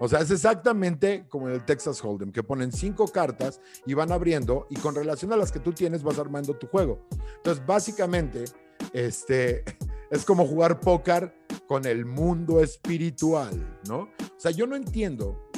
O 0.04 0.08
sea, 0.08 0.20
es 0.22 0.32
exactamente 0.32 1.28
como 1.30 1.48
en 1.48 1.54
el 1.54 1.64
Texas 1.64 2.04
Hold'em, 2.04 2.32
que 2.32 2.42
ponen 2.42 2.72
cinco 2.72 3.08
cartas 3.08 3.62
y 3.86 3.94
van 3.94 4.12
abriendo 4.12 4.66
y 4.72 4.76
con 4.78 4.96
relación 4.96 5.32
a 5.32 5.38
las 5.38 5.52
que 5.52 5.60
tú 5.60 5.74
tienes 5.74 6.02
vas 6.02 6.18
armando 6.18 6.56
tu 6.56 6.66
juego. 6.66 7.08
Entonces, 7.36 7.64
básicamente, 7.68 8.46
este, 8.94 9.64
es 10.10 10.26
como 10.26 10.48
jugar 10.48 10.80
póker 10.80 11.36
con 11.68 11.86
el 11.86 12.06
mundo 12.06 12.62
espiritual, 12.62 13.80
¿no? 13.88 14.00
O 14.00 14.40
sea, 14.40 14.50
yo 14.50 14.66
no 14.66 14.76
entiendo. 14.76 15.52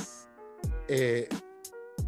Eh, 0.90 1.30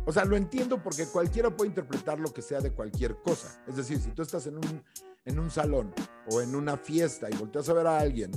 o 0.05 0.11
sea, 0.11 0.25
lo 0.25 0.35
entiendo 0.35 0.83
porque 0.83 1.05
cualquiera 1.05 1.49
puede 1.55 1.69
interpretar 1.69 2.19
lo 2.19 2.33
que 2.33 2.41
sea 2.41 2.59
de 2.59 2.73
cualquier 2.73 3.15
cosa. 3.23 3.63
Es 3.65 3.77
decir, 3.77 3.97
si 3.97 4.11
tú 4.11 4.23
estás 4.23 4.45
en 4.47 4.57
un, 4.57 4.83
en 5.23 5.39
un 5.39 5.49
salón 5.49 5.93
o 6.29 6.41
en 6.41 6.53
una 6.53 6.75
fiesta 6.75 7.29
y 7.31 7.35
volteas 7.37 7.69
a 7.69 7.73
ver 7.73 7.87
a 7.87 7.97
alguien 7.97 8.31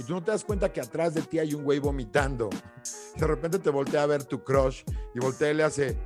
y 0.00 0.02
tú 0.02 0.14
no 0.14 0.24
te 0.24 0.30
das 0.30 0.44
cuenta 0.44 0.72
que 0.72 0.80
atrás 0.80 1.12
de 1.12 1.20
ti 1.20 1.38
hay 1.38 1.52
un 1.52 1.62
güey 1.62 1.78
vomitando. 1.78 2.48
De 3.16 3.26
repente 3.26 3.58
te 3.58 3.68
voltea 3.68 4.02
a 4.02 4.06
ver 4.06 4.24
tu 4.24 4.42
crush 4.42 4.82
y 5.14 5.18
voltea 5.18 5.50
y 5.50 5.54
le 5.54 5.62
hace, 5.62 5.98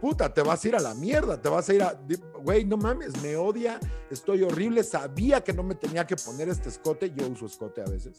puta, 0.00 0.32
te 0.32 0.40
vas 0.40 0.64
a 0.64 0.68
ir 0.68 0.76
a 0.76 0.80
la 0.80 0.94
mierda, 0.94 1.40
te 1.42 1.48
vas 1.48 1.68
a 1.68 1.74
ir 1.74 1.82
a, 1.82 2.00
güey, 2.40 2.64
no 2.64 2.76
mames, 2.76 3.20
me 3.22 3.34
odia, 3.36 3.80
estoy 4.08 4.44
horrible, 4.44 4.84
sabía 4.84 5.42
que 5.42 5.52
no 5.52 5.64
me 5.64 5.74
tenía 5.74 6.06
que 6.06 6.14
poner 6.14 6.48
este 6.48 6.68
escote, 6.68 7.12
yo 7.12 7.26
uso 7.26 7.46
escote 7.46 7.80
a 7.80 7.86
veces, 7.86 8.18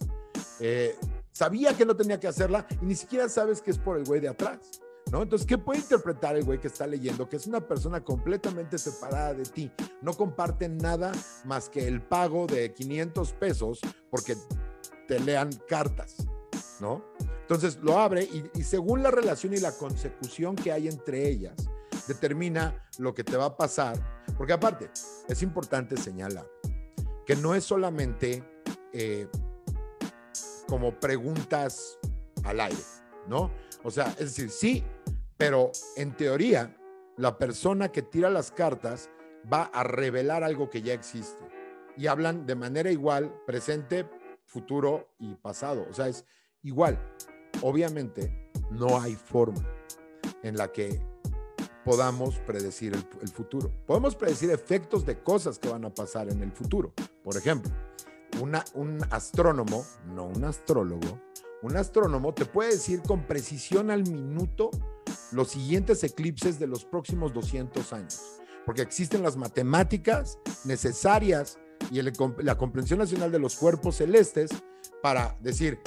eh, 0.60 0.98
sabía 1.32 1.74
que 1.74 1.86
no 1.86 1.96
tenía 1.96 2.20
que 2.20 2.28
hacerla 2.28 2.68
y 2.82 2.86
ni 2.86 2.96
siquiera 2.96 3.30
sabes 3.30 3.62
que 3.62 3.72
es 3.72 3.78
por 3.78 3.98
el 3.98 4.04
güey 4.04 4.20
de 4.20 4.28
atrás. 4.28 4.82
¿No? 5.12 5.22
Entonces, 5.22 5.48
¿qué 5.48 5.58
puede 5.58 5.80
interpretar 5.80 6.36
el 6.36 6.44
güey 6.44 6.60
que 6.60 6.68
está 6.68 6.88
leyendo? 6.88 7.30
Que 7.30 7.38
es 7.38 7.48
una 7.48 7.66
persona 7.66 8.04
completamente 8.04 8.78
separada 8.78 9.34
de 9.34 9.44
ti. 9.44 9.72
No 10.02 10.14
comparte 10.14 10.68
nada 10.68 11.12
más 11.46 11.70
que 11.70 11.88
el 11.88 12.02
pago 12.02 12.48
de 12.48 12.74
500 12.74 13.34
pesos 13.34 13.80
porque 14.10 14.36
te 15.08 15.20
lean 15.20 15.52
cartas, 15.68 16.18
¿no? 16.80 17.04
Entonces 17.42 17.78
lo 17.82 18.00
abre 18.00 18.24
y, 18.24 18.50
y 18.56 18.64
según 18.64 19.04
la 19.04 19.12
relación 19.12 19.54
y 19.54 19.58
la 19.58 19.78
consecución 19.78 20.56
que 20.56 20.72
hay 20.72 20.88
entre 20.88 21.28
ellas, 21.28 21.56
determina 22.08 22.84
lo 22.98 23.14
que 23.14 23.24
te 23.24 23.38
va 23.38 23.46
a 23.46 23.58
pasar. 23.58 23.98
Porque 24.38 24.54
aparte, 24.54 24.90
es 25.28 25.42
importante 25.42 25.96
señalar 25.98 26.46
que 27.26 27.36
no 27.36 27.56
es 27.56 27.64
solamente 27.64 28.44
eh, 28.94 29.28
como 30.68 31.00
preguntas 31.00 31.98
al 32.44 32.60
aire, 32.60 32.82
¿no? 33.28 33.52
O 33.84 33.92
sea, 33.92 34.08
es 34.20 34.36
decir, 34.36 34.50
sí, 34.50 34.84
pero 35.38 35.72
en 35.96 36.16
teoría, 36.16 36.76
la 37.18 37.38
persona 37.38 37.92
que 37.92 38.02
tira 38.02 38.30
las 38.30 38.52
cartas 38.52 39.10
va 39.52 39.64
a 39.64 39.84
revelar 39.84 40.44
algo 40.44 40.70
que 40.70 40.82
ya 40.82 40.94
existe. 40.94 41.44
Y 41.98 42.08
hablan 42.08 42.46
de 42.46 42.56
manera 42.56 42.92
igual, 42.92 43.34
presente, 43.46 44.08
futuro 44.46 45.10
y 45.20 45.36
pasado. 45.36 45.86
O 45.90 45.94
sea, 45.94 46.08
es 46.08 46.26
igual. 46.62 47.00
Obviamente, 47.62 48.52
no 48.72 49.00
hay 49.00 49.16
forma 49.16 49.66
en 50.44 50.58
la 50.58 50.72
que 50.72 51.02
podamos 51.84 52.40
predecir 52.40 52.94
el, 52.94 53.30
futuro. 53.30 53.72
Podemos 53.86 54.16
predecir 54.16 54.50
efectos 54.50 55.06
de 55.06 55.22
cosas 55.22 55.60
que 55.60 55.70
van 55.70 55.86
a 55.86 55.94
pasar 55.94 56.30
en 56.30 56.42
el 56.42 56.52
futuro. 56.52 56.94
Por 57.24 57.38
ejemplo, 57.38 57.72
un 58.42 59.00
astrónomo, 59.12 59.86
no 60.08 60.26
un 60.26 60.44
astrólogo, 60.44 61.22
un 61.62 61.78
astrónomo 61.78 62.34
te 62.34 62.46
puede 62.46 62.72
decir 62.72 63.02
con 63.02 63.26
precisión 63.26 63.90
al 63.92 64.04
minuto 64.04 64.72
los 65.32 65.50
siguientes 65.50 66.04
eclipses 66.04 66.60
de 66.60 66.68
los 66.68 66.86
próximos 66.86 67.34
200 67.34 67.94
años, 67.94 68.22
porque 68.66 68.82
existen 68.82 69.24
las 69.24 69.38
matemáticas 69.38 70.38
necesarias 70.64 71.60
y 71.92 72.02
la 72.02 72.58
comprensión 72.58 73.00
nacional 73.00 73.32
de 73.32 73.40
los 73.40 73.56
cuerpos 73.56 73.98
celestes 73.98 74.52
para 75.02 75.38
decir, 75.42 75.80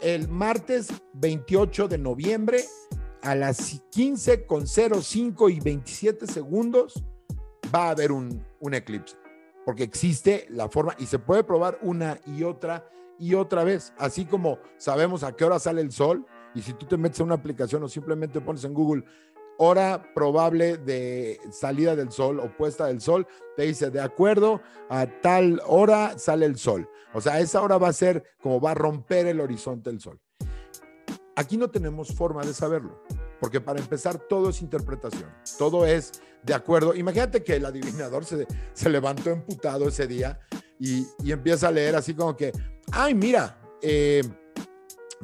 el 0.00 0.28
martes 0.28 0.88
28 1.14 1.88
de 1.88 1.98
noviembre 1.98 2.64
a 3.22 3.34
las 3.34 3.80
15 3.90 4.46
con 4.46 4.66
05 4.66 5.48
y 5.48 5.60
27 5.60 6.26
segundos 6.26 7.02
va 7.74 7.86
a 7.86 7.90
haber 7.90 8.12
un, 8.12 8.44
un 8.60 8.74
eclipse, 8.74 9.16
porque 9.64 9.82
existe 9.82 10.46
la 10.50 10.68
forma 10.68 10.94
y 10.98 11.06
se 11.06 11.18
puede 11.18 11.44
probar 11.44 11.78
una 11.82 12.18
y 12.26 12.42
otra 12.42 12.88
y 13.18 13.34
otra 13.34 13.64
vez, 13.64 13.92
así 13.96 14.24
como 14.24 14.58
sabemos 14.76 15.22
a 15.22 15.34
qué 15.36 15.44
hora 15.44 15.58
sale 15.58 15.80
el 15.80 15.92
sol 15.92 16.26
y 16.54 16.62
si 16.62 16.72
tú 16.74 16.86
te 16.86 16.96
metes 16.96 17.20
a 17.20 17.24
una 17.24 17.34
aplicación 17.34 17.82
o 17.82 17.88
simplemente 17.88 18.40
pones 18.40 18.64
en 18.64 18.74
Google 18.74 19.04
hora 19.58 20.02
probable 20.14 20.78
de 20.78 21.40
salida 21.50 21.94
del 21.94 22.10
sol 22.10 22.40
o 22.40 22.56
puesta 22.56 22.86
del 22.86 23.00
sol, 23.00 23.26
te 23.56 23.64
dice 23.64 23.90
de 23.90 24.00
acuerdo 24.00 24.60
a 24.88 25.06
tal 25.20 25.60
hora 25.66 26.18
sale 26.18 26.46
el 26.46 26.56
sol. 26.56 26.88
O 27.12 27.20
sea, 27.20 27.38
esa 27.40 27.62
hora 27.62 27.78
va 27.78 27.88
a 27.88 27.92
ser 27.92 28.24
como 28.42 28.60
va 28.60 28.72
a 28.72 28.74
romper 28.74 29.26
el 29.26 29.40
horizonte 29.40 29.90
del 29.90 30.00
sol. 30.00 30.20
Aquí 31.36 31.56
no 31.56 31.70
tenemos 31.70 32.14
forma 32.14 32.42
de 32.42 32.54
saberlo, 32.54 33.02
porque 33.40 33.60
para 33.60 33.80
empezar 33.80 34.18
todo 34.18 34.50
es 34.50 34.62
interpretación, 34.62 35.30
todo 35.58 35.84
es 35.84 36.12
de 36.44 36.54
acuerdo. 36.54 36.94
Imagínate 36.94 37.42
que 37.42 37.56
el 37.56 37.66
adivinador 37.66 38.24
se, 38.24 38.46
se 38.72 38.88
levantó 38.88 39.30
emputado 39.30 39.88
ese 39.88 40.06
día 40.06 40.38
y, 40.78 41.06
y 41.24 41.32
empieza 41.32 41.68
a 41.68 41.72
leer 41.72 41.96
así 41.96 42.14
como 42.14 42.36
que, 42.36 42.52
ay, 42.92 43.14
mira, 43.14 43.60
eh, 43.82 44.22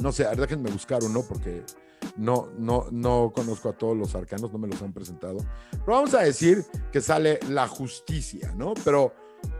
no 0.00 0.12
sé, 0.12 0.26
déjenme 0.36 0.70
buscar 0.70 1.02
uno 1.04 1.22
porque 1.28 1.64
no, 2.16 2.48
no, 2.58 2.86
no 2.90 3.32
conozco 3.34 3.68
a 3.68 3.72
todos 3.72 3.96
los 3.96 4.14
arcanos, 4.14 4.52
no 4.52 4.58
me 4.58 4.68
los 4.68 4.80
han 4.82 4.92
presentado. 4.92 5.38
Pero 5.70 5.84
vamos 5.86 6.14
a 6.14 6.22
decir 6.22 6.64
que 6.92 7.00
sale 7.00 7.38
la 7.48 7.68
justicia, 7.68 8.52
¿no? 8.56 8.74
Pero 8.84 9.12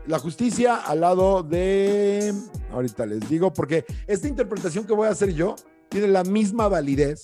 La 0.07 0.19
justicia 0.19 0.75
al 0.75 1.01
lado 1.01 1.43
de, 1.43 2.33
ahorita 2.71 3.05
les 3.05 3.27
digo, 3.27 3.51
porque 3.51 3.85
esta 4.07 4.27
interpretación 4.27 4.85
que 4.85 4.93
voy 4.93 5.07
a 5.07 5.11
hacer 5.11 5.33
yo 5.33 5.55
tiene 5.89 6.07
la 6.07 6.23
misma 6.23 6.67
validez 6.67 7.23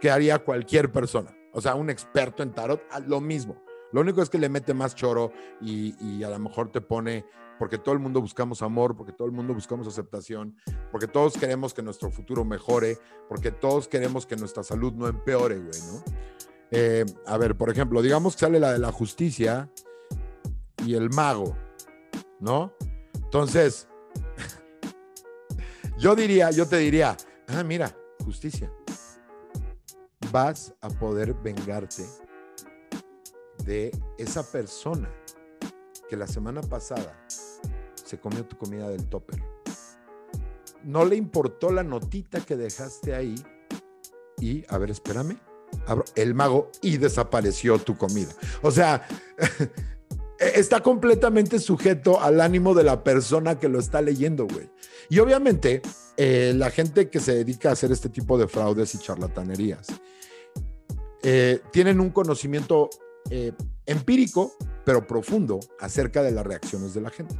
que 0.00 0.10
haría 0.10 0.38
cualquier 0.38 0.90
persona. 0.92 1.36
O 1.52 1.60
sea, 1.60 1.74
un 1.74 1.88
experto 1.90 2.42
en 2.42 2.52
tarot, 2.52 2.82
lo 3.06 3.20
mismo. 3.20 3.56
Lo 3.92 4.00
único 4.00 4.20
es 4.20 4.28
que 4.28 4.38
le 4.38 4.48
mete 4.48 4.74
más 4.74 4.94
choro 4.94 5.32
y, 5.60 5.94
y, 6.04 6.22
a 6.22 6.28
lo 6.30 6.38
mejor 6.38 6.70
te 6.70 6.80
pone, 6.80 7.24
porque 7.58 7.78
todo 7.78 7.94
el 7.94 8.00
mundo 8.00 8.20
buscamos 8.20 8.62
amor, 8.62 8.96
porque 8.96 9.12
todo 9.12 9.26
el 9.26 9.32
mundo 9.32 9.54
buscamos 9.54 9.86
aceptación, 9.86 10.56
porque 10.90 11.06
todos 11.06 11.36
queremos 11.36 11.74
que 11.74 11.82
nuestro 11.82 12.10
futuro 12.10 12.44
mejore, 12.44 12.98
porque 13.28 13.50
todos 13.50 13.88
queremos 13.88 14.26
que 14.26 14.36
nuestra 14.36 14.62
salud 14.62 14.92
no 14.92 15.08
empeore, 15.08 15.58
güey, 15.58 15.80
¿no? 15.92 16.02
Eh, 16.70 17.04
a 17.26 17.38
ver, 17.38 17.56
por 17.56 17.70
ejemplo, 17.70 18.02
digamos 18.02 18.34
que 18.34 18.40
sale 18.40 18.58
la 18.58 18.72
de 18.72 18.78
la 18.78 18.92
justicia 18.92 19.70
y 20.84 20.94
el 20.94 21.10
mago, 21.10 21.56
¿no? 22.40 22.72
Entonces, 23.14 23.88
yo 25.98 26.14
diría, 26.16 26.50
yo 26.50 26.66
te 26.66 26.78
diría, 26.78 27.16
ah, 27.48 27.62
mira, 27.62 27.96
justicia. 28.24 28.72
Vas 30.32 30.74
a 30.80 30.88
poder 30.88 31.34
vengarte 31.34 32.04
de 33.64 33.90
esa 34.18 34.42
persona 34.50 35.08
que 36.08 36.16
la 36.16 36.26
semana 36.26 36.60
pasada 36.60 37.16
se 38.06 38.18
comió 38.18 38.44
tu 38.44 38.56
comida 38.56 38.88
del 38.88 39.06
topper. 39.08 39.42
No 40.84 41.04
le 41.04 41.16
importó 41.16 41.70
la 41.72 41.82
notita 41.82 42.40
que 42.40 42.56
dejaste 42.56 43.14
ahí 43.14 43.34
y, 44.38 44.64
a 44.68 44.78
ver, 44.78 44.90
espérame, 44.90 45.38
abro 45.86 46.04
el 46.14 46.34
mago 46.34 46.70
y 46.80 46.96
desapareció 46.98 47.78
tu 47.78 47.96
comida. 47.98 48.32
O 48.62 48.70
sea, 48.70 49.06
está 50.38 50.80
completamente 50.82 51.58
sujeto 51.58 52.20
al 52.20 52.40
ánimo 52.40 52.74
de 52.74 52.84
la 52.84 53.02
persona 53.02 53.58
que 53.58 53.68
lo 53.68 53.80
está 53.80 54.00
leyendo, 54.00 54.46
güey. 54.46 54.70
Y 55.08 55.18
obviamente, 55.18 55.82
eh, 56.16 56.52
la 56.54 56.70
gente 56.70 57.10
que 57.10 57.20
se 57.20 57.34
dedica 57.34 57.70
a 57.70 57.72
hacer 57.72 57.90
este 57.90 58.08
tipo 58.08 58.38
de 58.38 58.48
fraudes 58.48 58.94
y 58.94 58.98
charlatanerías 58.98 59.86
eh, 61.22 61.60
tienen 61.72 62.00
un 62.00 62.10
conocimiento 62.10 62.88
eh, 63.30 63.52
empírico, 63.84 64.52
pero 64.84 65.06
profundo, 65.06 65.58
acerca 65.80 66.22
de 66.22 66.30
las 66.30 66.46
reacciones 66.46 66.94
de 66.94 67.00
la 67.00 67.10
gente. 67.10 67.34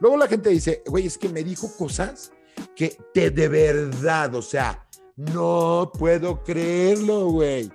Luego 0.00 0.16
la 0.16 0.26
gente 0.26 0.50
dice, 0.50 0.82
güey, 0.86 1.06
es 1.06 1.18
que 1.18 1.28
me 1.28 1.42
dijo 1.42 1.70
cosas 1.76 2.32
que 2.74 2.96
te 3.12 3.30
de 3.30 3.48
verdad, 3.48 4.34
o 4.34 4.42
sea, 4.42 4.86
no 5.16 5.90
puedo 5.98 6.42
creerlo, 6.42 7.30
güey. 7.30 7.70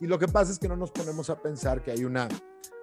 Y 0.00 0.06
lo 0.06 0.18
que 0.18 0.28
pasa 0.28 0.50
es 0.52 0.58
que 0.58 0.68
no 0.68 0.76
nos 0.76 0.90
ponemos 0.90 1.28
a 1.28 1.40
pensar 1.40 1.82
que 1.82 1.90
hay, 1.90 2.04
una, 2.04 2.28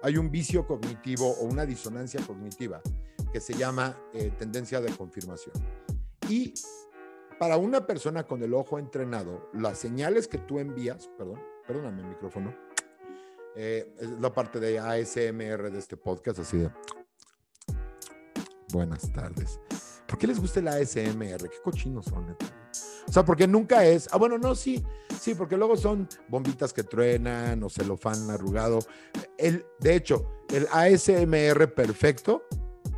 hay 0.02 0.16
un 0.16 0.30
vicio 0.30 0.66
cognitivo 0.66 1.28
o 1.28 1.44
una 1.44 1.66
disonancia 1.66 2.20
cognitiva 2.24 2.80
que 3.32 3.40
se 3.40 3.54
llama 3.54 3.96
eh, 4.12 4.30
tendencia 4.38 4.80
de 4.80 4.92
confirmación. 4.96 5.54
Y 6.28 6.54
para 7.38 7.56
una 7.56 7.86
persona 7.86 8.24
con 8.24 8.42
el 8.42 8.54
ojo 8.54 8.78
entrenado, 8.78 9.50
las 9.52 9.78
señales 9.78 10.28
que 10.28 10.38
tú 10.38 10.60
envías, 10.60 11.08
perdón, 11.18 11.40
perdóname 11.66 12.02
el 12.02 12.08
micrófono, 12.08 12.54
eh, 13.56 13.94
es 13.98 14.10
la 14.20 14.32
parte 14.32 14.60
de 14.60 14.78
ASMR 14.78 15.70
de 15.70 15.78
este 15.78 15.96
podcast, 15.96 16.38
así 16.38 16.58
de... 16.58 16.70
Buenas 18.72 19.10
tardes. 19.12 19.60
¿Por 20.06 20.18
qué 20.18 20.26
les 20.26 20.40
gusta 20.40 20.60
el 20.60 20.68
ASMR? 20.68 21.48
¿Qué 21.48 21.60
cochinos 21.62 22.06
son? 22.06 22.36
O 23.06 23.12
sea, 23.12 23.24
porque 23.24 23.46
nunca 23.46 23.84
es... 23.84 24.08
Ah, 24.12 24.18
bueno, 24.18 24.38
no, 24.38 24.54
sí, 24.54 24.84
sí, 25.20 25.34
porque 25.34 25.56
luego 25.56 25.76
son 25.76 26.08
bombitas 26.28 26.72
que 26.72 26.82
truenan 26.82 27.62
o 27.62 27.70
celofán 27.70 28.30
arrugado. 28.30 28.80
El, 29.38 29.64
de 29.80 29.96
hecho, 29.96 30.30
el 30.52 30.66
ASMR 30.72 31.74
perfecto 31.74 32.42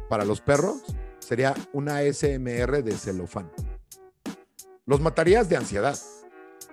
para 0.08 0.24
los 0.24 0.40
perros 0.40 0.82
sería 1.18 1.54
un 1.72 1.88
ASMR 1.88 2.82
de 2.82 2.92
celofán. 2.96 3.50
Los 4.86 5.00
matarías 5.00 5.48
de 5.48 5.56
ansiedad. 5.56 5.96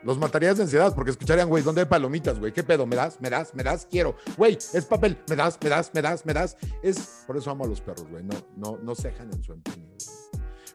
Los 0.04 0.18
matarías 0.18 0.58
de 0.58 0.64
ansiedad 0.64 0.94
porque 0.94 1.12
escucharían, 1.12 1.50
güey, 1.50 1.64
¿dónde 1.64 1.82
hay 1.82 1.88
palomitas, 1.88 2.40
güey? 2.40 2.54
¿Qué 2.54 2.64
pedo? 2.64 2.86
¿Me 2.86 2.96
das? 2.96 3.20
¿Me 3.20 3.30
das? 3.30 3.54
¿Me 3.54 3.64
das? 3.64 3.88
Quiero. 3.90 4.16
Güey, 4.38 4.54
es 4.56 4.86
papel. 4.86 5.18
¿Me 5.30 5.36
das? 5.36 5.58
¿Me 5.62 5.70
das? 5.70 5.92
¿Me 5.94 6.02
das? 6.02 6.26
¿Me 6.26 6.34
das? 6.34 6.58
Es, 6.82 7.24
por 7.26 7.38
eso 7.38 7.52
amo 7.52 7.66
a 7.66 7.68
los 7.68 7.82
perros, 7.82 8.08
güey. 8.10 8.24
No, 8.24 8.36
no, 8.56 8.78
no 8.78 8.96
cejan 8.96 9.32
en 9.34 9.44
su 9.44 9.54
empeño. 9.54 9.88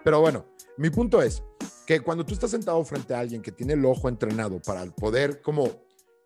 Pero 0.04 0.20
bueno, 0.20 0.46
mi 0.76 0.90
punto 0.90 1.22
es 1.22 1.42
que 1.86 2.00
cuando 2.00 2.24
tú 2.24 2.34
estás 2.34 2.50
sentado 2.50 2.84
frente 2.84 3.14
a 3.14 3.20
alguien 3.20 3.42
que 3.42 3.52
tiene 3.52 3.74
el 3.74 3.84
ojo 3.84 4.08
entrenado 4.08 4.60
para 4.60 4.84
poder 4.86 5.40
como 5.40 5.68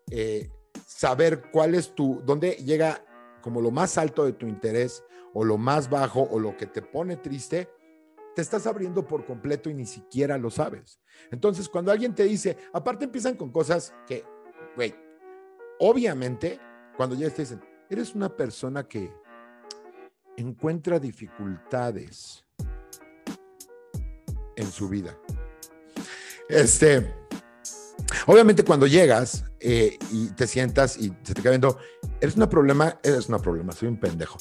eh, 0.09 0.49
saber 0.85 1.49
cuál 1.51 1.75
es 1.75 1.93
tu, 1.93 2.21
dónde 2.25 2.51
llega 2.51 3.03
como 3.41 3.61
lo 3.61 3.71
más 3.71 3.97
alto 3.97 4.25
de 4.25 4.33
tu 4.33 4.47
interés 4.47 5.03
o 5.33 5.43
lo 5.43 5.57
más 5.57 5.89
bajo 5.89 6.23
o 6.23 6.39
lo 6.39 6.57
que 6.57 6.65
te 6.65 6.81
pone 6.81 7.17
triste, 7.17 7.69
te 8.37 8.43
estás 8.43 8.67
abriendo 8.67 9.03
por 9.03 9.25
completo 9.25 9.67
y 9.67 9.73
ni 9.73 9.87
siquiera 9.87 10.37
lo 10.37 10.51
sabes. 10.51 10.99
Entonces, 11.31 11.67
cuando 11.67 11.91
alguien 11.91 12.13
te 12.13 12.23
dice, 12.25 12.55
aparte 12.71 13.05
empiezan 13.05 13.33
con 13.33 13.51
cosas 13.51 13.95
que, 14.05 14.23
güey, 14.75 14.93
obviamente, 15.79 16.59
cuando 16.95 17.15
ya 17.15 17.31
te 17.31 17.41
dicen, 17.41 17.59
eres 17.89 18.13
una 18.13 18.29
persona 18.29 18.87
que 18.87 19.11
encuentra 20.35 20.99
dificultades 20.99 22.45
en 24.55 24.71
su 24.71 24.87
vida. 24.87 25.17
Este, 26.47 27.11
obviamente 28.27 28.63
cuando 28.63 28.85
llegas 28.85 29.45
eh, 29.59 29.97
y 30.11 30.27
te 30.27 30.45
sientas 30.45 30.95
y 30.97 31.11
se 31.23 31.33
te 31.33 31.41
queda 31.41 31.53
viendo, 31.53 31.79
eres 32.21 32.35
una 32.35 32.47
problema, 32.47 32.99
eres 33.01 33.29
una 33.29 33.39
problema, 33.39 33.73
soy 33.73 33.87
un 33.87 33.99
pendejo 33.99 34.37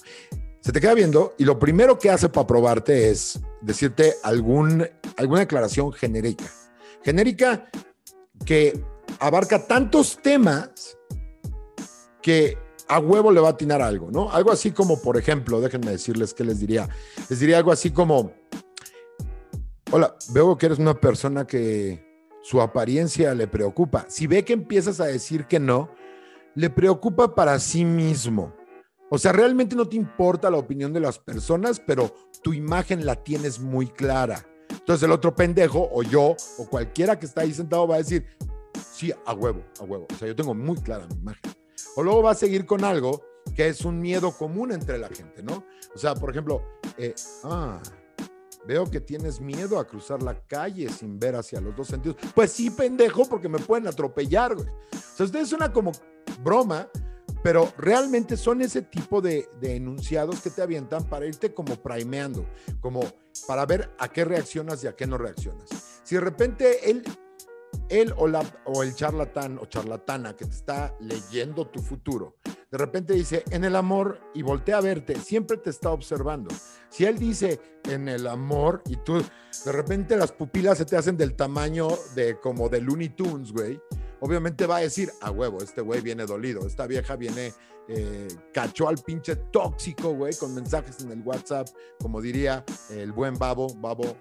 se 0.66 0.72
te 0.72 0.80
queda 0.80 0.94
viendo 0.94 1.32
y 1.38 1.44
lo 1.44 1.60
primero 1.60 1.96
que 1.96 2.10
hace 2.10 2.28
para 2.28 2.44
probarte 2.44 3.08
es 3.08 3.38
decirte 3.60 4.14
algún, 4.24 4.84
alguna 5.16 5.38
declaración 5.38 5.92
genérica. 5.92 6.46
Genérica 7.04 7.70
que 8.44 8.76
abarca 9.20 9.64
tantos 9.64 10.18
temas 10.20 10.98
que 12.20 12.58
a 12.88 12.98
huevo 12.98 13.30
le 13.30 13.38
va 13.38 13.46
a 13.46 13.52
atinar 13.52 13.80
algo, 13.80 14.10
¿no? 14.10 14.32
Algo 14.32 14.50
así 14.50 14.72
como, 14.72 15.00
por 15.00 15.16
ejemplo, 15.16 15.60
déjenme 15.60 15.92
decirles 15.92 16.34
qué 16.34 16.42
les 16.42 16.58
diría. 16.58 16.88
Les 17.30 17.38
diría 17.38 17.58
algo 17.58 17.70
así 17.70 17.92
como, 17.92 18.32
hola, 19.92 20.16
veo 20.30 20.58
que 20.58 20.66
eres 20.66 20.80
una 20.80 20.94
persona 20.94 21.46
que 21.46 22.04
su 22.42 22.60
apariencia 22.60 23.36
le 23.36 23.46
preocupa. 23.46 24.06
Si 24.08 24.26
ve 24.26 24.44
que 24.44 24.54
empiezas 24.54 24.98
a 24.98 25.04
decir 25.04 25.44
que 25.44 25.60
no, 25.60 25.90
le 26.56 26.70
preocupa 26.70 27.36
para 27.36 27.56
sí 27.60 27.84
mismo. 27.84 28.52
O 29.10 29.18
sea, 29.18 29.32
realmente 29.32 29.76
no 29.76 29.88
te 29.88 29.96
importa 29.96 30.50
la 30.50 30.56
opinión 30.56 30.92
de 30.92 31.00
las 31.00 31.18
personas, 31.18 31.80
pero 31.80 32.12
tu 32.42 32.52
imagen 32.52 33.06
la 33.06 33.16
tienes 33.16 33.60
muy 33.60 33.86
clara. 33.86 34.44
Entonces 34.68 35.04
el 35.04 35.12
otro 35.12 35.34
pendejo, 35.34 35.88
o 35.92 36.02
yo, 36.02 36.36
o 36.58 36.66
cualquiera 36.68 37.18
que 37.18 37.26
está 37.26 37.42
ahí 37.42 37.52
sentado 37.52 37.86
va 37.86 37.96
a 37.96 37.98
decir, 37.98 38.26
sí, 38.92 39.12
a 39.24 39.32
huevo, 39.32 39.64
a 39.80 39.84
huevo. 39.84 40.06
O 40.12 40.16
sea, 40.16 40.26
yo 40.28 40.34
tengo 40.34 40.54
muy 40.54 40.76
clara 40.78 41.06
mi 41.06 41.16
imagen. 41.16 41.52
O 41.96 42.02
luego 42.02 42.22
va 42.22 42.32
a 42.32 42.34
seguir 42.34 42.66
con 42.66 42.84
algo 42.84 43.22
que 43.54 43.68
es 43.68 43.84
un 43.84 44.00
miedo 44.00 44.32
común 44.32 44.72
entre 44.72 44.98
la 44.98 45.08
gente, 45.08 45.42
¿no? 45.42 45.64
O 45.94 45.98
sea, 45.98 46.14
por 46.14 46.30
ejemplo, 46.30 46.62
eh, 46.98 47.14
ah, 47.44 47.80
veo 48.66 48.90
que 48.90 49.00
tienes 49.00 49.40
miedo 49.40 49.78
a 49.78 49.86
cruzar 49.86 50.22
la 50.22 50.40
calle 50.46 50.88
sin 50.88 51.18
ver 51.18 51.36
hacia 51.36 51.60
los 51.60 51.76
dos 51.76 51.86
sentidos. 51.86 52.16
Pues 52.34 52.52
sí, 52.52 52.70
pendejo, 52.70 53.24
porque 53.28 53.48
me 53.48 53.58
pueden 53.58 53.86
atropellar, 53.86 54.54
güey. 54.54 54.68
O 54.68 55.16
sea, 55.16 55.26
ustedes 55.26 55.52
una 55.52 55.72
como 55.72 55.92
broma, 56.42 56.88
pero 57.46 57.72
realmente 57.78 58.36
son 58.36 58.60
ese 58.60 58.82
tipo 58.82 59.20
de, 59.20 59.48
enunciados 59.62 60.40
que 60.40 60.50
te 60.50 60.62
avientan 60.62 61.04
para 61.04 61.26
irte 61.26 61.54
como 61.54 61.76
primeando, 61.76 62.44
como 62.80 63.04
para 63.46 63.64
ver 63.64 63.88
a 64.00 64.08
qué 64.08 64.24
reaccionas 64.24 64.82
y 64.82 64.88
a 64.88 64.96
qué 64.96 65.06
no 65.06 65.16
reaccionas. 65.16 65.68
Si 66.02 66.16
de 66.16 66.22
repente 66.22 66.90
él, 66.90 67.04
él 67.88 68.12
o, 68.16 68.26
la, 68.26 68.42
o 68.64 68.82
el 68.82 68.96
charlatán 68.96 69.60
o 69.62 69.66
charlatana 69.66 70.34
que 70.34 70.44
te 70.44 70.56
está 70.56 70.92
leyendo 70.98 71.68
tu 71.68 71.80
futuro, 71.80 72.34
de 72.68 72.78
repente 72.78 73.12
dice, 73.12 73.44
en 73.52 73.62
el 73.62 73.76
amor, 73.76 74.18
y 74.34 74.42
voltea 74.42 74.78
a 74.78 74.80
verte, 74.80 75.14
siempre 75.14 75.56
te 75.56 75.70
está 75.70 75.92
observando. 75.92 76.52
Si 76.88 77.04
él 77.04 77.16
dice, 77.16 77.60
en 77.84 78.08
el 78.08 78.26
amor, 78.26 78.82
y 78.86 78.96
tú, 78.96 79.22
de 79.64 79.70
repente 79.70 80.16
las 80.16 80.32
pupilas 80.32 80.78
se 80.78 80.84
te 80.84 80.96
hacen 80.96 81.16
del 81.16 81.36
tamaño 81.36 81.90
de 82.16 82.40
como 82.40 82.68
de 82.68 82.80
Looney 82.80 83.10
Tunes, 83.10 83.52
güey 83.52 83.80
obviamente 84.26 84.66
va 84.66 84.78
a 84.78 84.80
decir, 84.80 85.12
a 85.20 85.30
huevo, 85.30 85.62
este 85.62 85.80
güey 85.80 86.00
viene 86.00 86.26
dolido, 86.26 86.66
esta 86.66 86.86
vieja 86.88 87.14
viene, 87.14 87.54
eh, 87.88 88.26
cachó 88.52 88.88
al 88.88 88.98
pinche 88.98 89.36
tóxico, 89.36 90.10
güey, 90.10 90.34
con 90.34 90.52
mensajes 90.52 91.00
en 91.00 91.12
el 91.12 91.22
WhatsApp, 91.22 91.68
como 92.00 92.20
diría 92.20 92.64
el 92.90 93.12
buen 93.12 93.38
Babo, 93.38 93.72
Babo, 93.76 94.16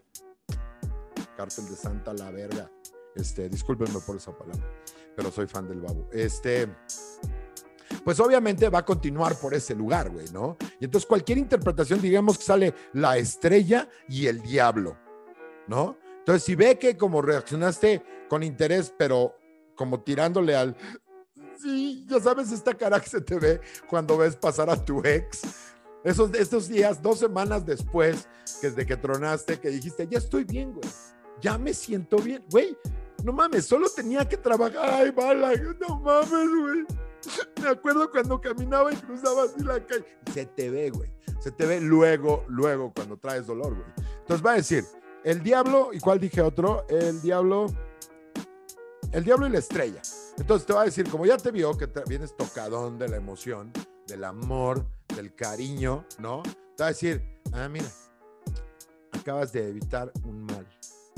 cártel 1.36 1.66
de 1.66 1.76
Santa 1.76 2.14
la 2.14 2.30
verga. 2.30 2.72
Este, 3.16 3.50
discúlpenme 3.50 4.00
por 4.06 4.18
esa 4.18 4.38
palabra, 4.38 4.64
pero 5.16 5.32
soy 5.32 5.48
fan 5.48 5.68
del 5.68 5.82
Babo. 5.82 6.08
Este, 6.12 6.68
pues 8.04 8.20
obviamente 8.20 8.70
va 8.70 8.80
a 8.80 8.86
continuar 8.86 9.40
por 9.40 9.56
ese 9.56 9.74
lugar, 9.74 10.12
güey, 10.12 10.28
¿no? 10.32 10.56
Y 10.80 10.86
entonces 10.86 11.08
cualquier 11.08 11.40
interpretación, 11.40 12.00
digamos 12.00 12.38
que 12.38 12.44
sale 12.44 12.76
la 12.94 13.18
estrella 13.18 13.90
y 14.08 14.28
el 14.28 14.44
diablo, 14.44 14.98
¿no? 15.68 15.98
Entonces, 16.20 16.44
si 16.44 16.56
ve 16.56 16.78
que 16.78 16.96
como 16.98 17.22
reaccionaste 17.22 18.04
con 18.30 18.44
interés, 18.44 18.94
pero 18.98 19.36
como 19.76 20.02
tirándole 20.02 20.56
al... 20.56 20.76
Sí, 21.62 22.06
ya 22.10 22.20
sabes 22.20 22.52
esta 22.52 22.74
cara 22.74 23.00
que 23.00 23.10
se 23.10 23.22
te 23.22 23.40
ve 23.40 23.62
cuando 23.90 24.18
ves 24.18 24.36
pasar 24.36 24.70
a 24.70 24.76
tu 24.76 25.04
ex 25.04 25.42
Esos, 26.04 26.34
estos 26.36 26.68
días, 26.68 27.02
dos 27.02 27.20
semanas 27.20 27.66
después 27.66 28.28
que 28.62 28.70
de 28.70 28.86
que 28.86 28.96
tronaste, 28.96 29.60
que 29.60 29.70
dijiste, 29.70 30.08
ya 30.08 30.20
estoy 30.20 30.44
bien, 30.44 30.74
güey. 30.74 30.88
Ya 31.42 31.58
me 31.58 31.74
siento 31.74 32.18
bien. 32.18 32.44
Güey, 32.52 32.78
no 33.24 33.34
mames, 33.34 33.66
solo 33.66 33.90
tenía 33.90 34.28
que 34.28 34.38
trabajar. 34.38 34.78
Ay, 34.84 35.12
bala, 35.12 35.54
no 35.80 36.00
mames, 36.00 36.30
güey. 36.30 36.86
Me 37.62 37.70
acuerdo 37.70 38.12
cuando 38.12 38.40
caminaba 38.40 38.94
y 38.94 38.96
cruzaba 38.98 39.44
así 39.44 39.64
la 39.64 39.84
calle. 39.84 40.06
Se 40.32 40.46
te 40.46 40.70
ve, 40.70 40.92
güey. 40.92 41.12
Se 41.40 41.52
te 41.52 41.66
ve 41.66 41.82
luego, 41.82 42.46
luego 42.48 42.94
cuando 42.94 43.18
traes 43.18 43.48
dolor, 43.48 43.74
güey. 43.74 44.08
Entonces 44.20 44.46
va 44.46 44.52
a 44.52 44.56
decir, 44.56 44.86
el 45.24 45.42
diablo, 45.42 45.90
¿y 45.92 46.00
cuál 46.00 46.20
dije 46.20 46.42
otro? 46.42 46.86
El 46.88 47.20
diablo, 47.22 47.66
el 49.16 49.24
diablo 49.24 49.48
y 49.48 49.50
la 49.50 49.60
estrella. 49.60 50.02
Entonces 50.38 50.68
te 50.68 50.74
va 50.74 50.82
a 50.82 50.86
decir, 50.86 51.10
como 51.10 51.26
ya 51.26 51.38
te 51.38 51.50
vio 51.50 51.78
que 51.78 51.88
vienes 52.06 52.36
tocadón 52.36 53.00
de 53.00 53.08
la 53.08 53.16
emoción, 53.16 53.72
del 54.06 54.26
amor, 54.26 54.86
del 55.16 55.34
cariño, 55.34 56.06
¿no? 56.20 56.44
Te 56.76 56.84
va 56.84 56.88
a 56.88 56.90
decir, 56.90 57.24
ah, 57.54 57.70
mira, 57.70 57.88
acabas 59.14 59.54
de 59.54 59.70
evitar 59.70 60.12
un 60.26 60.44
mal, 60.44 60.68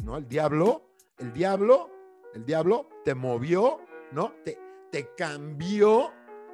¿no? 0.03 0.15
El 0.17 0.27
diablo, 0.27 0.83
el 1.17 1.33
diablo, 1.33 1.89
el 2.36 2.45
diablo 2.45 2.88
te 3.03 3.15
movió, 3.15 3.79
¿no? 4.12 4.31
Te, 4.45 4.60
te 4.91 5.15
cambió 5.15 6.12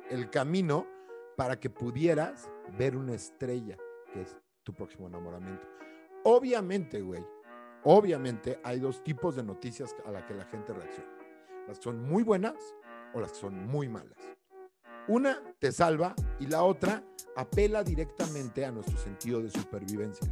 el 0.09 0.29
camino 0.29 0.87
para 1.35 1.59
que 1.59 1.69
pudieras 1.69 2.49
ver 2.77 2.95
una 2.95 3.15
estrella, 3.15 3.77
que 4.13 4.21
es 4.21 4.37
tu 4.63 4.73
próximo 4.73 5.07
enamoramiento. 5.07 5.67
Obviamente, 6.23 7.01
güey, 7.01 7.25
obviamente 7.83 8.61
hay 8.63 8.79
dos 8.79 9.03
tipos 9.03 9.35
de 9.35 9.43
noticias 9.43 9.93
a 10.05 10.11
las 10.11 10.23
que 10.23 10.35
la 10.35 10.45
gente 10.45 10.71
reacciona. 10.71 11.22
Las 11.67 11.77
que 11.77 11.83
son 11.83 12.03
muy 12.03 12.23
buenas 12.23 12.55
o 13.13 13.19
las 13.19 13.31
que 13.31 13.39
son 13.39 13.67
muy 13.67 13.87
malas. 13.89 14.17
Una 15.07 15.41
te 15.59 15.71
salva 15.71 16.15
y 16.39 16.47
la 16.47 16.63
otra 16.63 17.03
apela 17.35 17.83
directamente 17.83 18.65
a 18.65 18.71
nuestro 18.71 18.97
sentido 18.97 19.41
de 19.41 19.49
supervivencia. 19.49 20.31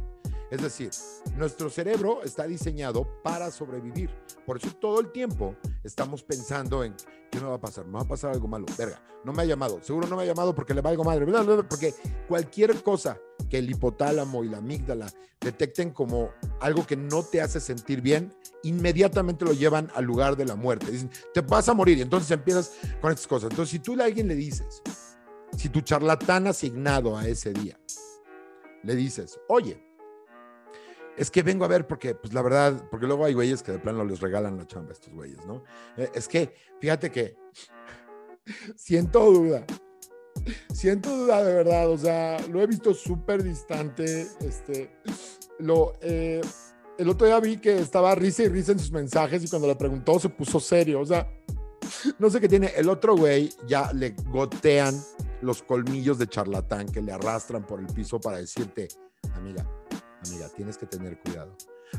Es 0.50 0.60
decir, 0.60 0.90
nuestro 1.36 1.70
cerebro 1.70 2.22
está 2.22 2.46
diseñado 2.46 3.08
para 3.22 3.50
sobrevivir. 3.50 4.10
Por 4.44 4.58
eso 4.58 4.70
todo 4.76 5.00
el 5.00 5.10
tiempo 5.10 5.56
estamos 5.82 6.22
pensando 6.22 6.84
en 6.84 6.94
qué 7.30 7.40
me 7.40 7.46
va 7.46 7.54
a 7.54 7.60
pasar, 7.60 7.86
me 7.86 7.94
va 7.94 8.02
a 8.02 8.08
pasar 8.08 8.32
algo 8.32 8.48
malo. 8.48 8.66
Verga, 8.76 9.02
no 9.24 9.32
me 9.32 9.42
ha 9.42 9.46
llamado, 9.46 9.82
seguro 9.82 10.06
no 10.08 10.16
me 10.16 10.24
ha 10.24 10.26
llamado 10.26 10.54
porque 10.54 10.74
le 10.74 10.82
va 10.82 10.90
algo 10.90 11.04
madre, 11.04 11.24
porque 11.64 11.94
cualquier 12.28 12.82
cosa 12.82 13.18
que 13.52 13.58
el 13.58 13.70
hipotálamo 13.70 14.44
y 14.44 14.48
la 14.48 14.56
amígdala 14.56 15.12
detecten 15.38 15.90
como 15.90 16.30
algo 16.58 16.86
que 16.86 16.96
no 16.96 17.22
te 17.22 17.42
hace 17.42 17.60
sentir 17.60 18.00
bien, 18.00 18.32
inmediatamente 18.62 19.44
lo 19.44 19.52
llevan 19.52 19.90
al 19.94 20.06
lugar 20.06 20.38
de 20.38 20.46
la 20.46 20.56
muerte. 20.56 20.90
Dicen, 20.90 21.10
te 21.34 21.42
vas 21.42 21.68
a 21.68 21.74
morir 21.74 21.98
y 21.98 22.00
entonces 22.00 22.30
empiezas 22.30 22.72
con 23.02 23.10
estas 23.10 23.26
cosas. 23.26 23.50
Entonces, 23.50 23.70
si 23.72 23.78
tú 23.78 24.00
a 24.00 24.04
alguien 24.04 24.26
le 24.26 24.36
dices, 24.36 24.80
si 25.54 25.68
tu 25.68 25.82
charlatán 25.82 26.46
asignado 26.46 27.14
a 27.14 27.28
ese 27.28 27.52
día, 27.52 27.78
le 28.84 28.96
dices, 28.96 29.38
oye, 29.50 29.84
es 31.18 31.30
que 31.30 31.42
vengo 31.42 31.66
a 31.66 31.68
ver 31.68 31.86
porque, 31.86 32.14
pues 32.14 32.32
la 32.32 32.40
verdad, 32.40 32.88
porque 32.90 33.06
luego 33.06 33.26
hay 33.26 33.34
güeyes 33.34 33.62
que 33.62 33.72
de 33.72 33.80
plano 33.80 34.02
les 34.02 34.20
regalan 34.20 34.56
la 34.56 34.66
chamba 34.66 34.92
a 34.92 34.94
estos 34.94 35.12
güeyes, 35.12 35.44
¿no? 35.44 35.62
Eh, 35.98 36.10
es 36.14 36.26
que, 36.26 36.54
fíjate 36.80 37.10
que 37.10 37.36
siento 38.76 39.30
duda, 39.30 39.66
siento 40.72 41.16
duda 41.16 41.42
de 41.44 41.52
verdad, 41.52 41.90
o 41.90 41.98
sea, 41.98 42.38
lo 42.48 42.60
he 42.62 42.66
visto 42.66 42.94
súper 42.94 43.42
distante, 43.42 44.26
este, 44.40 44.90
lo, 45.58 45.94
eh, 46.00 46.40
el 46.98 47.08
otro 47.08 47.26
día 47.26 47.40
vi 47.40 47.58
que 47.58 47.78
estaba 47.78 48.14
risa 48.14 48.42
y 48.44 48.48
risa 48.48 48.72
en 48.72 48.78
sus 48.78 48.92
mensajes 48.92 49.44
y 49.44 49.48
cuando 49.48 49.68
le 49.68 49.76
preguntó 49.76 50.18
se 50.18 50.28
puso 50.28 50.60
serio, 50.60 51.00
o 51.00 51.06
sea, 51.06 51.28
no 52.18 52.30
sé 52.30 52.40
qué 52.40 52.48
tiene, 52.48 52.72
el 52.76 52.88
otro 52.88 53.16
güey 53.16 53.50
ya 53.66 53.92
le 53.92 54.14
gotean 54.28 54.94
los 55.40 55.62
colmillos 55.62 56.18
de 56.18 56.26
charlatán 56.26 56.86
que 56.86 57.02
le 57.02 57.12
arrastran 57.12 57.66
por 57.66 57.80
el 57.80 57.86
piso 57.86 58.20
para 58.20 58.38
decirte, 58.38 58.88
amiga, 59.34 59.66
amiga, 60.26 60.48
tienes 60.48 60.78
que 60.78 60.86
tener 60.86 61.18
cuidado. 61.20 61.56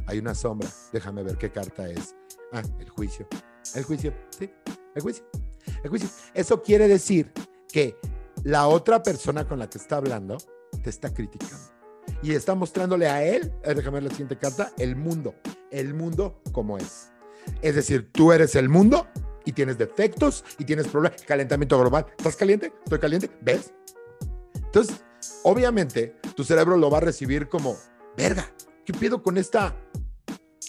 Hay 0.07 0.19
una 0.19 0.33
sombra, 0.33 0.69
déjame 0.91 1.23
ver 1.23 1.37
qué 1.37 1.51
carta 1.51 1.87
es. 1.89 2.15
Ah, 2.51 2.63
el 2.79 2.89
juicio. 2.89 3.27
El 3.75 3.83
juicio, 3.83 4.13
sí, 4.37 4.49
el 4.95 5.01
juicio. 5.01 5.25
El 5.83 5.89
juicio. 5.89 6.09
Eso 6.33 6.61
quiere 6.61 6.87
decir 6.87 7.31
que 7.71 7.97
la 8.43 8.67
otra 8.67 9.01
persona 9.01 9.47
con 9.47 9.59
la 9.59 9.69
que 9.69 9.77
está 9.77 9.97
hablando 9.97 10.37
te 10.83 10.89
está 10.89 11.13
criticando. 11.13 11.73
Y 12.21 12.33
está 12.33 12.55
mostrándole 12.55 13.07
a 13.07 13.23
él, 13.23 13.53
eh, 13.63 13.73
déjame 13.73 13.95
ver 13.95 14.03
la 14.03 14.09
siguiente 14.09 14.37
carta, 14.37 14.71
el 14.77 14.95
mundo. 14.95 15.35
El 15.71 15.93
mundo 15.93 16.41
como 16.51 16.77
es. 16.77 17.11
Es 17.61 17.75
decir, 17.75 18.11
tú 18.11 18.31
eres 18.31 18.55
el 18.55 18.69
mundo 18.69 19.07
y 19.45 19.53
tienes 19.53 19.77
defectos 19.77 20.43
y 20.57 20.65
tienes 20.65 20.87
problemas. 20.87 21.21
Calentamiento 21.23 21.79
global. 21.79 22.05
¿Estás 22.17 22.35
caliente? 22.35 22.73
¿Estoy 22.83 22.99
caliente? 22.99 23.29
¿Ves? 23.41 23.73
Entonces, 24.55 25.03
obviamente, 25.43 26.15
tu 26.35 26.43
cerebro 26.43 26.77
lo 26.77 26.89
va 26.89 26.97
a 26.97 27.01
recibir 27.01 27.47
como 27.47 27.77
verga, 28.17 28.47
¿qué 28.85 28.93
pido 28.93 29.21
con 29.21 29.37
esta, 29.37 29.75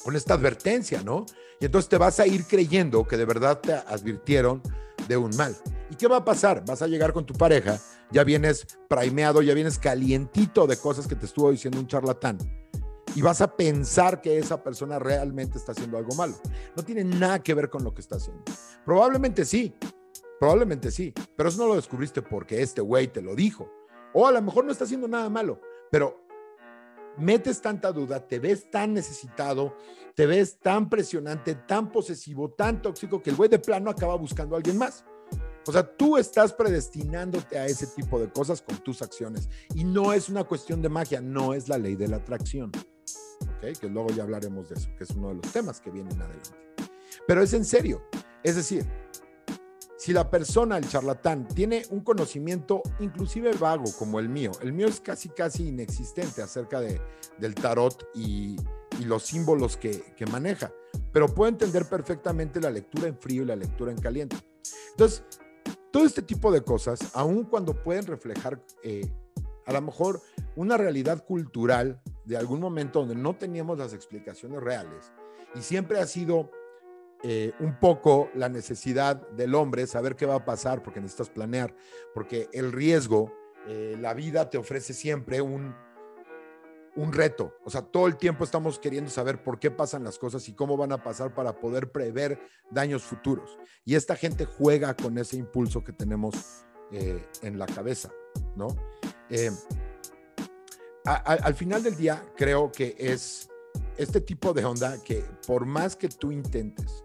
con 0.03 0.17
esta 0.17 0.35
advertencia, 0.35 1.03
no? 1.03 1.27
Y 1.61 1.67
entonces 1.67 1.89
te 1.89 1.99
vas 1.99 2.21
a 2.21 2.27
ir 2.27 2.45
creyendo 2.47 3.07
que 3.07 3.17
de 3.17 3.25
verdad 3.25 3.61
te 3.61 3.73
advirtieron 3.73 4.63
de 5.09 5.17
un 5.17 5.35
mal. 5.37 5.57
¿Y 5.95 5.97
qué 5.97 6.09
va 6.09 6.17
a 6.17 6.25
pasar? 6.25 6.65
Vas 6.67 6.83
a 6.83 6.89
llegar 6.89 7.13
con 7.13 7.25
tu 7.25 7.35
pareja, 7.35 7.79
ya 8.11 8.25
vienes 8.25 8.67
primeado, 8.89 9.43
ya 9.43 9.55
vienes 9.55 9.79
calientito 9.79 10.67
de 10.67 10.77
cosas 10.77 11.07
que 11.07 11.15
te 11.15 11.27
estuvo 11.27 11.53
diciendo 11.53 11.79
un 11.79 11.87
charlatán. 11.87 12.37
Y 13.15 13.23
vas 13.23 13.41
a 13.41 13.57
pensar 13.57 14.21
que 14.21 14.37
esa 14.37 14.61
persona 14.61 14.99
realmente 14.99 15.57
está 15.57 15.71
haciendo 15.71 15.97
algo 15.97 16.13
malo. 16.17 16.35
No 16.77 16.83
tiene 16.83 17.05
nada 17.05 17.41
que 17.41 17.55
ver 17.55 17.71
con 17.71 17.85
lo 17.85 17.95
que 17.95 18.01
está 18.01 18.17
haciendo. 18.17 18.43
Probablemente 18.85 19.45
sí, 19.45 19.73
probablemente 20.41 20.91
sí, 20.91 21.15
pero 21.37 21.49
eso 21.49 21.59
no 21.59 21.69
lo 21.69 21.77
descubriste 21.77 22.23
porque 22.23 22.61
este 22.61 22.81
güey 22.81 23.07
te 23.07 23.23
lo 23.23 23.37
dijo. 23.37 23.71
O 24.15 24.27
a 24.27 24.33
lo 24.33 24.43
mejor 24.43 24.65
no 24.65 24.73
está 24.73 24.83
haciendo 24.83 25.07
nada 25.07 25.31
malo, 25.31 25.61
pero 25.93 26.27
metes 27.19 27.63
tanta 27.63 27.93
duda, 27.93 28.27
te 28.27 28.41
ves 28.41 28.69
tan 28.69 28.95
necesitado, 28.95 29.77
te 30.17 30.27
ves 30.27 30.59
tan 30.59 30.91
presionante, 30.91 31.55
tan 31.55 31.93
posesivo, 31.93 32.51
tan 32.51 32.83
tóxico 32.83 33.23
que 33.23 33.31
el 33.31 33.37
güey 33.37 33.49
de 33.49 33.61
plano 33.61 33.91
acaba 33.91 34.17
buscando 34.17 34.57
a 34.57 34.59
alguien 34.59 34.77
más. 34.77 35.05
O 35.67 35.73
sea, 35.73 35.83
tú 35.83 36.17
estás 36.17 36.53
predestinándote 36.53 37.59
a 37.59 37.67
ese 37.67 37.87
tipo 37.87 38.21
de 38.21 38.29
cosas 38.29 38.63
con 38.63 38.77
tus 38.79 39.03
acciones. 39.03 39.49
Y 39.75 39.85
no 39.85 40.13
es 40.13 40.29
una 40.29 40.45
cuestión 40.45 40.83
de 40.83 40.89
magia, 40.89 41.21
no 41.21 41.55
es 41.55 41.69
la 41.69 41.79
ley 41.79 41.97
de 41.97 42.09
la 42.09 42.17
atracción. 42.17 42.71
¿Ok? 43.41 43.79
Que 43.81 43.89
luego 43.89 44.11
ya 44.11 44.25
hablaremos 44.25 44.69
de 44.69 44.77
eso, 44.77 44.89
que 44.97 45.05
es 45.05 45.11
uno 45.11 45.29
de 45.29 45.35
los 45.35 45.53
temas 45.53 45.81
que 45.81 45.91
vienen 45.91 46.21
adelante. 46.21 46.51
Pero 47.27 47.43
es 47.43 47.53
en 47.55 47.65
serio. 47.65 48.03
Es 48.43 48.57
decir, 48.57 48.85
si 50.05 50.13
la 50.13 50.31
persona, 50.31 50.77
el 50.77 50.87
charlatán, 50.87 51.49
tiene 51.49 51.85
un 51.89 52.01
conocimiento 52.01 52.83
inclusive 53.01 53.53
vago 53.55 53.91
como 53.99 54.21
el 54.21 54.29
mío, 54.29 54.53
el 54.61 54.75
mío 54.75 54.87
es 54.87 55.01
casi, 55.01 55.31
casi 55.31 55.69
inexistente 55.69 56.43
acerca 56.43 56.79
de, 56.79 57.01
del 57.39 57.55
tarot 57.55 58.07
y, 58.15 58.57
y 59.01 59.05
los 59.05 59.23
símbolos 59.23 59.79
que, 59.79 60.03
que, 60.15 60.27
maneja, 60.27 60.71
pero 61.11 61.35
puede 61.35 61.53
entender 61.53 61.87
perfectamente 61.87 62.61
la 62.61 62.71
lectura 62.71 63.09
en 63.09 63.19
frío 63.19 63.45
y 63.45 63.47
la 63.47 63.57
lectura 63.57 63.93
en 63.93 63.99
caliente. 63.99 64.37
Entonces, 64.91 65.25
todo 65.91 66.05
este 66.05 66.23
tipo 66.23 66.51
de 66.51 66.63
cosas, 66.63 67.11
aun 67.15 67.45
cuando 67.45 67.83
pueden 67.83 68.07
reflejar 68.07 68.61
eh, 68.83 69.11
a 69.67 69.73
lo 69.73 69.81
mejor 69.81 70.21
una 70.57 70.77
realidad 70.77 71.25
cultural 71.25 72.01
de 72.25 72.37
algún 72.37 72.61
momento 72.61 73.01
donde 73.01 73.15
no 73.15 73.37
teníamos 73.37 73.79
las 73.79 73.93
explicaciones 73.93 74.63
reales 74.63 75.13
y 75.55 75.63
siempre 75.63 76.01
ha 76.01 76.07
sido 76.07 76.51
eh, 77.23 77.53
un 77.61 77.79
poco 77.79 78.29
la 78.35 78.49
necesidad 78.49 79.27
del 79.31 79.55
hombre, 79.55 79.87
saber 79.87 80.15
qué 80.15 80.27
va 80.27 80.35
a 80.35 80.45
pasar, 80.45 80.83
porque 80.83 81.01
necesitas 81.01 81.31
planear, 81.31 81.75
porque 82.13 82.49
el 82.53 82.71
riesgo, 82.71 83.33
eh, 83.67 83.97
la 83.99 84.13
vida 84.13 84.51
te 84.51 84.59
ofrece 84.59 84.93
siempre 84.93 85.41
un, 85.41 85.75
un 86.97 87.13
reto. 87.13 87.55
O 87.65 87.71
sea, 87.71 87.83
todo 87.83 88.07
el 88.07 88.17
tiempo 88.17 88.45
estamos 88.45 88.79
queriendo 88.79 89.11
saber 89.11 89.43
por 89.43 89.59
qué 89.59 89.71
pasan 89.71 90.05
las 90.05 90.19
cosas 90.19 90.49
y 90.49 90.55
cómo 90.55 90.77
van 90.77 90.93
a 90.93 91.03
pasar 91.03 91.35
para 91.35 91.59
poder 91.59 91.91
prever 91.91 92.41
daños 92.71 93.03
futuros. 93.03 93.59
Y 93.85 93.95
esta 93.95 94.17
gente 94.17 94.45
juega 94.45 94.95
con 94.95 95.19
ese 95.19 95.37
impulso 95.37 95.83
que 95.83 95.93
tenemos 95.93 96.65
eh, 96.93 97.27
en 97.43 97.59
la 97.59 97.67
cabeza, 97.67 98.11
¿no? 98.57 98.69
al 101.05 101.55
final 101.55 101.83
del 101.83 101.97
día, 101.97 102.25
creo 102.37 102.71
que 102.71 102.95
es 102.99 103.49
este 103.97 104.21
tipo 104.21 104.53
de 104.53 104.65
onda 104.65 105.03
que 105.03 105.25
por 105.47 105.67
más 105.67 105.97
que 105.97 106.09
tú 106.09 106.31
intentes 106.31 107.05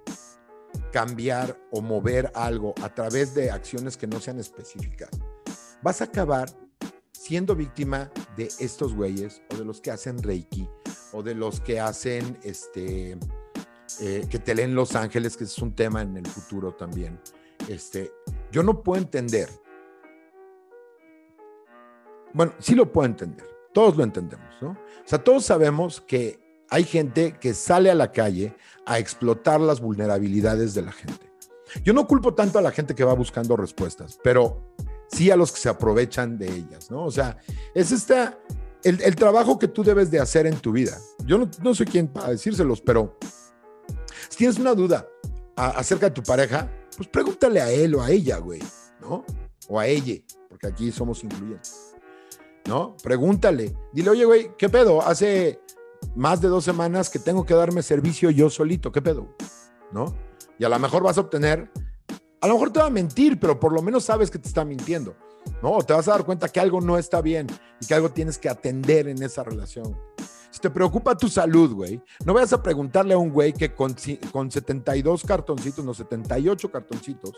cambiar 0.92 1.58
o 1.72 1.82
mover 1.82 2.32
algo 2.36 2.74
a 2.82 2.94
través 2.94 3.34
de 3.34 3.52
acciones 3.52 3.98
que 3.98 4.08
no 4.08 4.20
sean 4.20 4.40
específicas, 4.40 5.10
vas 5.82 6.02
a 6.02 6.06
acabar 6.06 6.50
siendo 7.20 7.54
víctima 7.54 8.10
de 8.38 8.50
estos 8.60 8.96
güeyes 8.96 9.42
o 9.52 9.58
de 9.58 9.66
los 9.66 9.82
que 9.82 9.92
hacen 9.92 10.24
Reiki 10.24 10.70
o 11.12 11.22
de 11.22 11.36
los 11.36 11.60
que 11.60 11.78
hacen 11.82 12.40
este 12.44 13.18
eh, 14.00 14.26
que 14.30 14.40
te 14.40 14.56
leen 14.56 14.74
Los 14.74 14.96
Ángeles, 14.96 15.36
que 15.36 15.44
es 15.44 15.58
un 15.58 15.76
tema 15.76 16.02
en 16.02 16.16
el 16.16 16.26
futuro 16.26 16.74
también. 16.74 17.20
Este, 17.68 18.14
yo 18.52 18.64
no 18.64 18.82
puedo 18.82 19.02
entender. 19.02 19.50
Bueno, 22.34 22.54
sí 22.60 22.74
lo 22.74 22.90
puedo 22.90 23.06
entender. 23.06 23.46
Todos 23.74 23.98
lo 23.98 24.06
entendemos, 24.06 24.56
¿no? 24.62 24.70
O 24.70 25.08
sea, 25.08 25.22
todos 25.22 25.44
sabemos 25.44 26.00
que 26.00 26.40
hay 26.70 26.86
gente 26.86 27.34
que 27.34 27.54
sale 27.54 27.92
a 27.92 27.96
la 27.96 28.14
calle 28.14 28.56
a 28.86 28.98
explotar 28.98 29.60
las 29.60 29.82
vulnerabilidades 29.82 30.74
de 30.74 30.84
la 30.84 30.94
gente. 30.94 31.30
Yo 31.84 31.92
no 31.92 32.08
culpo 32.08 32.34
tanto 32.34 32.60
a 32.60 32.62
la 32.62 32.72
gente 32.72 32.96
que 32.96 33.04
va 33.04 33.14
buscando 33.14 33.58
respuestas, 33.58 34.18
pero 34.24 34.74
sí 35.12 35.32
a 35.32 35.36
los 35.36 35.52
que 35.52 35.60
se 35.60 35.70
aprovechan 35.70 36.38
de 36.38 36.48
ellas, 36.48 36.90
¿no? 36.90 37.06
O 37.06 37.12
sea, 37.12 37.38
es 37.74 37.92
esta, 37.92 38.38
el, 38.84 39.16
trabajo 39.16 39.60
que 39.60 39.68
tú 39.68 39.84
debes 39.84 40.10
de 40.12 40.20
hacer 40.20 40.48
en 40.48 40.58
tu 40.58 40.72
vida. 40.72 40.98
Yo 41.26 41.38
no, 41.38 41.50
no 41.62 41.76
soy 41.76 41.86
quien 41.86 42.08
para 42.08 42.30
decírselos, 42.30 42.82
pero 42.82 43.18
si 44.30 44.38
tienes 44.38 44.58
una 44.58 44.74
duda 44.74 45.08
acerca 45.56 46.08
de 46.08 46.12
tu 46.12 46.24
pareja, 46.24 46.72
pues 46.96 47.08
pregúntale 47.10 47.62
a 47.62 47.72
él 47.72 47.96
o 47.96 48.02
a 48.02 48.10
ella, 48.10 48.38
güey, 48.38 48.62
¿no? 49.02 49.26
O 49.68 49.80
a 49.80 49.88
ella, 49.88 50.16
porque 50.48 50.68
aquí 50.68 50.92
somos 50.92 51.24
incluyentes, 51.24 51.96
¿no? 52.66 52.96
Pregúntale, 53.04 53.76
dile, 53.94 54.10
oye, 54.10 54.26
güey, 54.26 54.52
¿qué 54.58 54.70
pedo? 54.70 55.02
Hace 55.02 55.60
más 56.16 56.42
de 56.42 56.48
dos 56.48 56.64
semanas 56.64 57.10
que 57.10 57.20
tengo 57.20 57.46
que 57.46 57.54
darme 57.54 57.84
servicio 57.84 58.30
yo 58.30 58.50
solito, 58.50 58.92
¿qué 58.92 59.02
pedo? 59.02 59.36
¿No? 59.92 60.16
Y 60.58 60.64
a 60.64 60.70
lo 60.70 60.80
mejor 60.80 61.04
vas 61.04 61.18
a 61.18 61.22
obtener, 61.22 61.72
a 62.42 62.48
lo 62.48 62.54
mejor 62.54 62.72
te 62.72 62.80
va 62.80 62.86
a 62.86 62.92
mentir, 62.92 63.40
pero 63.40 63.60
por 63.60 63.74
lo 63.74 63.82
menos 63.82 64.06
sabes 64.06 64.32
que 64.32 64.40
te 64.40 64.48
está 64.48 64.64
mintiendo, 64.64 65.16
¿no? 65.62 65.78
te 65.84 65.94
vas 65.94 66.08
a 66.08 66.12
dar 66.12 66.26
cuenta 66.26 66.50
que 66.50 66.60
algo 66.60 66.82
no 66.82 66.98
está 66.98 67.22
bien 67.22 67.48
y 67.82 67.86
que 67.86 67.94
algo 67.94 68.10
tienes 68.10 68.38
que 68.38 68.50
atender 68.50 69.08
en 69.08 69.22
esa 69.22 69.44
relación. 69.44 69.98
Si 70.52 70.60
te 70.60 70.70
preocupa 70.70 71.16
tu 71.16 71.30
salud, 71.30 71.74
güey, 71.74 72.02
no 72.26 72.34
vayas 72.34 72.54
a 72.54 72.64
preguntarle 72.64 73.14
a 73.14 73.18
un 73.18 73.30
güey 73.30 73.54
que 73.54 73.74
con, 73.76 73.96
con 74.32 74.50
72 74.50 75.24
cartoncitos, 75.24 75.86
no 75.86 75.94
78 75.94 76.72
cartoncitos, 76.72 77.34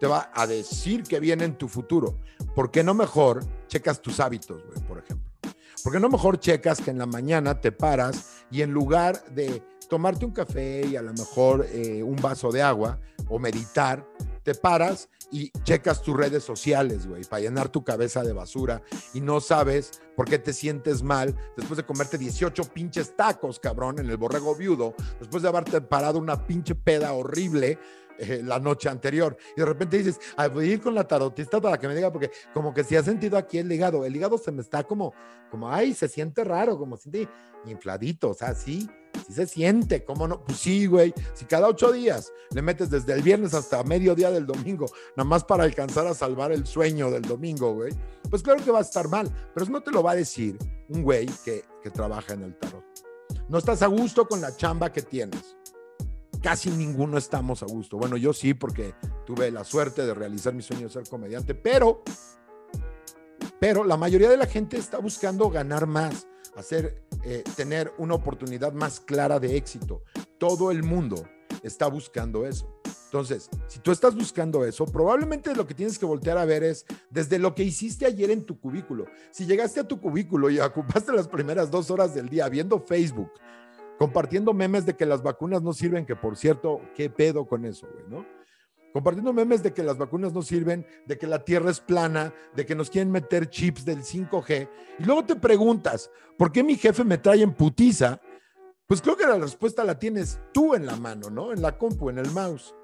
te 0.00 0.06
va 0.06 0.30
a 0.34 0.46
decir 0.46 1.04
que 1.04 1.20
viene 1.20 1.44
en 1.44 1.56
tu 1.56 1.68
futuro. 1.68 2.18
¿Por 2.54 2.70
qué 2.70 2.82
no 2.82 2.94
mejor 2.94 3.44
checas 3.68 4.02
tus 4.02 4.20
hábitos, 4.20 4.64
güey, 4.66 4.86
por 4.86 4.98
ejemplo? 4.98 5.30
¿Por 5.82 5.92
qué 5.92 6.00
no 6.00 6.08
mejor 6.08 6.40
checas 6.40 6.80
que 6.80 6.90
en 6.90 6.98
la 6.98 7.06
mañana 7.06 7.60
te 7.60 7.70
paras 7.70 8.44
y 8.50 8.62
en 8.62 8.72
lugar 8.72 9.24
de 9.26 9.62
tomarte 9.88 10.24
un 10.24 10.32
café 10.32 10.86
y 10.86 10.96
a 10.96 11.02
lo 11.02 11.12
mejor 11.12 11.66
eh, 11.72 12.02
un 12.02 12.16
vaso 12.16 12.50
de 12.50 12.62
agua 12.62 12.98
o 13.28 13.38
meditar, 13.38 14.06
te 14.42 14.54
paras 14.54 15.08
y 15.32 15.50
checas 15.64 16.02
tus 16.02 16.16
redes 16.16 16.44
sociales, 16.44 17.06
güey, 17.06 17.24
para 17.24 17.42
llenar 17.42 17.68
tu 17.68 17.82
cabeza 17.82 18.22
de 18.22 18.32
basura 18.32 18.82
y 19.12 19.20
no 19.20 19.40
sabes 19.40 20.00
por 20.14 20.28
qué 20.28 20.38
te 20.38 20.52
sientes 20.52 21.02
mal 21.02 21.34
después 21.56 21.76
de 21.76 21.84
comerte 21.84 22.16
18 22.16 22.64
pinches 22.72 23.16
tacos, 23.16 23.58
cabrón, 23.58 23.98
en 23.98 24.08
el 24.08 24.16
borrego 24.16 24.54
viudo, 24.54 24.94
después 25.18 25.42
de 25.42 25.48
haberte 25.48 25.80
parado 25.80 26.18
una 26.18 26.46
pinche 26.46 26.74
peda 26.74 27.12
horrible 27.12 27.78
eh, 28.18 28.42
la 28.44 28.58
noche 28.58 28.88
anterior. 28.88 29.36
Y 29.56 29.60
de 29.60 29.66
repente 29.66 29.98
dices, 29.98 30.18
voy 30.52 30.70
a 30.70 30.72
ir 30.74 30.80
con 30.80 30.94
la 30.94 31.06
tarotista 31.06 31.60
para 31.60 31.78
que 31.78 31.88
me 31.88 31.94
diga, 31.94 32.12
porque 32.12 32.30
como 32.52 32.72
que 32.72 32.84
si 32.84 32.96
ha 32.96 33.02
sentido 33.02 33.36
aquí 33.36 33.58
el 33.58 33.70
hígado, 33.70 34.04
el 34.04 34.14
hígado 34.14 34.38
se 34.38 34.52
me 34.52 34.62
está 34.62 34.84
como, 34.84 35.14
como, 35.50 35.70
ay, 35.70 35.94
se 35.94 36.08
siente 36.08 36.44
raro, 36.44 36.78
como 36.78 36.96
siente 36.96 37.28
infladito, 37.66 38.30
o 38.30 38.34
sea, 38.34 38.54
sí, 38.54 38.88
sí 39.26 39.32
se 39.32 39.46
siente, 39.46 40.04
¿cómo 40.04 40.28
no? 40.28 40.44
Pues 40.44 40.58
sí, 40.58 40.86
güey, 40.86 41.12
si 41.34 41.44
cada 41.44 41.68
ocho 41.68 41.92
días 41.92 42.32
le 42.50 42.62
metes 42.62 42.90
desde 42.90 43.12
el 43.12 43.22
viernes 43.22 43.54
hasta 43.54 43.82
mediodía 43.82 44.30
del 44.30 44.46
domingo, 44.46 44.86
nada 45.16 45.28
más 45.28 45.44
para 45.44 45.64
alcanzar 45.64 46.06
a 46.06 46.14
salvar 46.14 46.52
el 46.52 46.66
sueño 46.66 47.10
del 47.10 47.22
domingo, 47.22 47.74
güey, 47.74 47.92
pues 48.30 48.42
claro 48.42 48.64
que 48.64 48.70
va 48.70 48.78
a 48.78 48.82
estar 48.82 49.08
mal, 49.08 49.30
pero 49.54 49.66
no 49.66 49.82
te 49.82 49.90
lo 49.90 50.02
va 50.02 50.12
a 50.12 50.16
decir 50.16 50.58
un 50.88 51.02
güey 51.02 51.26
que, 51.44 51.64
que 51.82 51.90
trabaja 51.90 52.34
en 52.34 52.42
el 52.42 52.56
tarot. 52.56 52.84
No 53.48 53.58
estás 53.58 53.82
a 53.82 53.86
gusto 53.86 54.26
con 54.26 54.40
la 54.40 54.56
chamba 54.56 54.92
que 54.92 55.02
tienes 55.02 55.56
casi 56.46 56.70
ninguno 56.70 57.18
estamos 57.18 57.64
a 57.64 57.66
gusto. 57.66 57.96
Bueno, 57.96 58.16
yo 58.16 58.32
sí, 58.32 58.54
porque 58.54 58.94
tuve 59.24 59.50
la 59.50 59.64
suerte 59.64 60.06
de 60.06 60.14
realizar 60.14 60.54
mi 60.54 60.62
sueño 60.62 60.82
de 60.82 60.90
ser 60.90 61.02
comediante, 61.08 61.56
pero, 61.56 62.04
pero 63.58 63.82
la 63.82 63.96
mayoría 63.96 64.30
de 64.30 64.36
la 64.36 64.46
gente 64.46 64.76
está 64.76 64.98
buscando 64.98 65.50
ganar 65.50 65.88
más, 65.88 66.28
hacer, 66.54 67.02
eh, 67.24 67.42
tener 67.56 67.92
una 67.98 68.14
oportunidad 68.14 68.72
más 68.72 69.00
clara 69.00 69.40
de 69.40 69.56
éxito. 69.56 70.04
Todo 70.38 70.70
el 70.70 70.84
mundo 70.84 71.28
está 71.64 71.88
buscando 71.88 72.46
eso. 72.46 72.80
Entonces, 73.06 73.50
si 73.66 73.80
tú 73.80 73.90
estás 73.90 74.14
buscando 74.14 74.64
eso, 74.64 74.86
probablemente 74.86 75.52
lo 75.52 75.66
que 75.66 75.74
tienes 75.74 75.98
que 75.98 76.06
voltear 76.06 76.38
a 76.38 76.44
ver 76.44 76.62
es 76.62 76.86
desde 77.10 77.40
lo 77.40 77.56
que 77.56 77.64
hiciste 77.64 78.06
ayer 78.06 78.30
en 78.30 78.44
tu 78.44 78.60
cubículo. 78.60 79.06
Si 79.32 79.46
llegaste 79.46 79.80
a 79.80 79.88
tu 79.88 80.00
cubículo 80.00 80.48
y 80.48 80.60
ocupaste 80.60 81.10
las 81.12 81.26
primeras 81.26 81.72
dos 81.72 81.90
horas 81.90 82.14
del 82.14 82.28
día 82.28 82.48
viendo 82.48 82.78
Facebook, 82.78 83.32
compartiendo 83.98 84.52
memes 84.52 84.86
de 84.86 84.96
que 84.96 85.06
las 85.06 85.22
vacunas 85.22 85.62
no 85.62 85.72
sirven, 85.72 86.06
que 86.06 86.16
por 86.16 86.36
cierto, 86.36 86.80
¿qué 86.94 87.10
pedo 87.10 87.46
con 87.46 87.64
eso, 87.64 87.86
güey, 87.92 88.04
no? 88.08 88.26
Compartiendo 88.92 89.32
memes 89.32 89.62
de 89.62 89.74
que 89.74 89.82
las 89.82 89.98
vacunas 89.98 90.32
no 90.32 90.40
sirven, 90.40 90.86
de 91.04 91.18
que 91.18 91.26
la 91.26 91.44
Tierra 91.44 91.70
es 91.70 91.80
plana, 91.80 92.32
de 92.54 92.64
que 92.64 92.74
nos 92.74 92.88
quieren 92.88 93.10
meter 93.10 93.50
chips 93.50 93.84
del 93.84 94.02
5G. 94.02 94.68
Y 94.98 95.04
luego 95.04 95.24
te 95.24 95.36
preguntas, 95.36 96.10
¿por 96.38 96.50
qué 96.50 96.62
mi 96.62 96.76
jefe 96.76 97.04
me 97.04 97.18
trae 97.18 97.42
en 97.42 97.52
putiza? 97.52 98.20
Pues 98.86 99.02
creo 99.02 99.16
que 99.16 99.26
la 99.26 99.36
respuesta 99.36 99.84
la 99.84 99.98
tienes 99.98 100.40
tú 100.52 100.74
en 100.74 100.86
la 100.86 100.96
mano, 100.96 101.28
¿no? 101.28 101.52
En 101.52 101.60
la 101.60 101.76
compu, 101.76 102.08
en 102.08 102.18
el 102.18 102.30
mouse. 102.30 102.74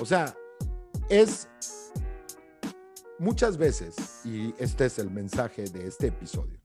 O 0.00 0.04
sea, 0.04 0.34
es 1.08 1.48
muchas 3.18 3.56
veces, 3.58 4.24
y 4.24 4.54
este 4.58 4.86
es 4.86 4.98
el 4.98 5.10
mensaje 5.10 5.64
de 5.64 5.86
este 5.86 6.08
episodio, 6.08 6.58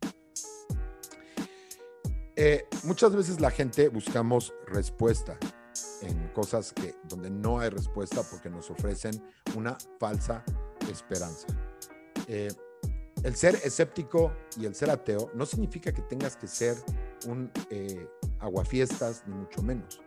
eh, 2.36 2.68
muchas 2.84 3.16
veces 3.16 3.40
la 3.40 3.50
gente 3.50 3.88
buscamos 3.90 4.54
respuesta 4.68 5.38
en 6.02 6.28
cosas 6.34 6.74
que 6.74 6.96
donde 7.04 7.30
no 7.30 7.60
hay 7.60 7.70
respuesta 7.70 8.22
porque 8.30 8.50
nos 8.50 8.70
ofrecen 8.70 9.14
una 9.56 9.78
falsa 10.00 10.44
esperanza. 10.92 11.48
Eh, 12.28 12.52
el 13.24 13.36
ser 13.36 13.56
escéptico 13.56 14.34
y 14.58 14.66
el 14.66 14.76
ser 14.76 14.90
ateo 14.90 15.32
no 15.34 15.46
significa 15.46 15.92
que 15.94 16.02
tengas 16.02 16.36
que 16.36 16.48
ser 16.48 16.76
un 17.28 17.52
eh, 17.70 18.08
aguafiestas 18.40 19.24
ni 19.28 19.36
mucho 19.36 19.64
menos. 19.64 20.02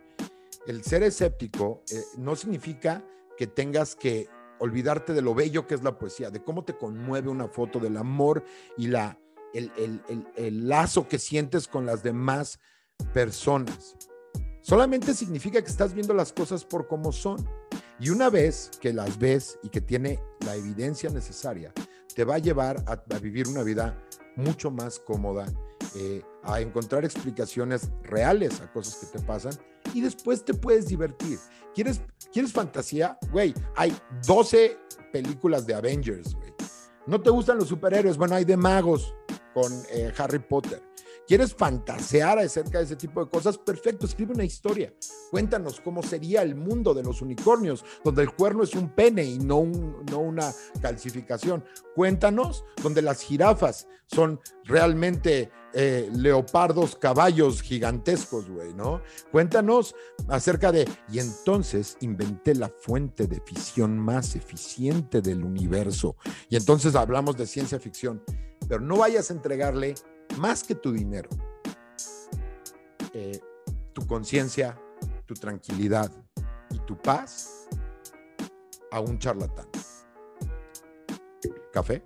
El 0.67 0.83
ser 0.83 1.03
escéptico 1.03 1.83
no 2.17 2.35
significa 2.35 3.03
que 3.37 3.47
tengas 3.47 3.95
que 3.95 4.29
olvidarte 4.59 5.13
de 5.13 5.21
lo 5.21 5.33
bello 5.33 5.65
que 5.65 5.73
es 5.73 5.83
la 5.83 5.97
poesía, 5.97 6.29
de 6.29 6.43
cómo 6.43 6.63
te 6.63 6.77
conmueve 6.77 7.29
una 7.29 7.47
foto, 7.47 7.79
del 7.79 7.97
amor 7.97 8.43
y 8.77 8.87
la 8.87 9.17
el, 9.53 10.67
lazo 10.67 11.07
que 11.07 11.19
sientes 11.19 11.67
con 11.67 11.85
las 11.85 12.03
demás 12.03 12.59
personas. 13.13 13.95
Solamente 14.61 15.13
significa 15.13 15.61
que 15.61 15.69
estás 15.69 15.93
viendo 15.93 16.13
las 16.13 16.33
cosas 16.33 16.65
por 16.65 16.87
como 16.87 17.11
son. 17.11 17.47
Y 17.99 18.09
una 18.09 18.29
vez 18.29 18.71
que 18.79 18.93
las 18.93 19.17
ves 19.19 19.59
y 19.63 19.69
que 19.69 19.81
tiene 19.81 20.21
la 20.45 20.55
evidencia 20.55 21.09
necesaria, 21.09 21.73
te 22.15 22.23
va 22.23 22.35
a 22.35 22.39
llevar 22.39 22.83
a, 22.85 22.95
vivir 23.19 23.47
una 23.47 23.63
vida 23.63 24.01
mucho 24.35 24.71
más 24.71 24.99
cómoda, 24.99 25.45
eh, 25.95 26.21
a 26.43 26.61
encontrar 26.61 27.03
explicaciones 27.03 27.89
reales 28.03 28.61
a 28.61 28.71
cosas 28.71 28.95
que 28.95 29.17
te 29.17 29.25
pasan 29.25 29.53
y 29.93 30.01
después 30.01 30.45
te 30.45 30.53
puedes 30.53 30.87
divertir. 30.87 31.39
¿Quieres, 31.73 32.01
¿quieres 32.31 32.53
fantasía? 32.53 33.17
Güey, 33.31 33.53
hay 33.75 33.95
12 34.25 34.77
películas 35.11 35.65
de 35.65 35.73
Avengers, 35.73 36.35
güey. 36.35 36.53
¿No 37.07 37.19
te 37.19 37.29
gustan 37.29 37.57
los 37.57 37.67
superhéroes? 37.67 38.17
Bueno, 38.17 38.35
hay 38.35 38.45
de 38.45 38.55
magos 38.55 39.15
con 39.53 39.71
eh, 39.91 40.11
Harry 40.17 40.39
Potter. 40.39 40.81
¿Quieres 41.29 41.53
fantasear 41.53 42.39
acerca 42.39 42.79
de 42.79 42.85
ese 42.85 42.95
tipo 42.95 43.23
de 43.23 43.29
cosas? 43.29 43.55
Perfecto, 43.59 44.07
escribe 44.07 44.33
una 44.33 44.43
historia. 44.43 44.91
Cuéntanos 45.29 45.79
cómo 45.79 46.01
sería 46.01 46.41
el 46.41 46.55
mundo 46.55 46.95
de 46.95 47.03
los 47.03 47.21
unicornios, 47.21 47.85
donde 48.03 48.23
el 48.23 48.33
cuerno 48.33 48.63
es 48.63 48.73
un 48.73 48.89
pene 48.89 49.23
y 49.25 49.37
no, 49.37 49.63
no 50.09 50.19
una 50.19 50.51
calcificación. 50.81 51.63
Cuéntanos 51.93 52.65
donde 52.81 53.03
las 53.03 53.21
jirafas 53.21 53.87
son 54.07 54.39
realmente 54.63 55.51
eh, 55.73 56.09
leopardos, 56.15 56.95
caballos 56.95 57.61
gigantescos, 57.61 58.49
güey, 58.49 58.73
¿no? 58.73 59.03
Cuéntanos 59.31 59.93
acerca 60.29 60.71
de... 60.71 60.89
Y 61.11 61.19
entonces 61.19 61.95
inventé 62.01 62.55
la 62.55 62.69
fuente 62.69 63.27
de 63.27 63.39
fisión 63.41 63.99
más 63.99 64.35
eficiente 64.35 65.21
del 65.21 65.43
universo. 65.43 66.15
Y 66.49 66.55
entonces 66.55 66.95
hablamos 66.95 67.37
de 67.37 67.45
ciencia 67.45 67.79
ficción 67.79 68.23
pero 68.69 68.81
no 68.81 68.97
vayas 68.97 69.31
a 69.31 69.33
entregarle 69.33 69.95
más 70.37 70.63
que 70.63 70.75
tu 70.75 70.93
dinero, 70.93 71.29
eh, 73.13 73.41
tu 73.93 74.05
conciencia, 74.05 74.79
tu 75.25 75.33
tranquilidad 75.33 76.11
y 76.69 76.79
tu 76.81 76.95
paz 76.95 77.67
a 78.91 78.99
un 78.99 79.17
charlatán. 79.17 79.67
¿Café? 81.73 82.03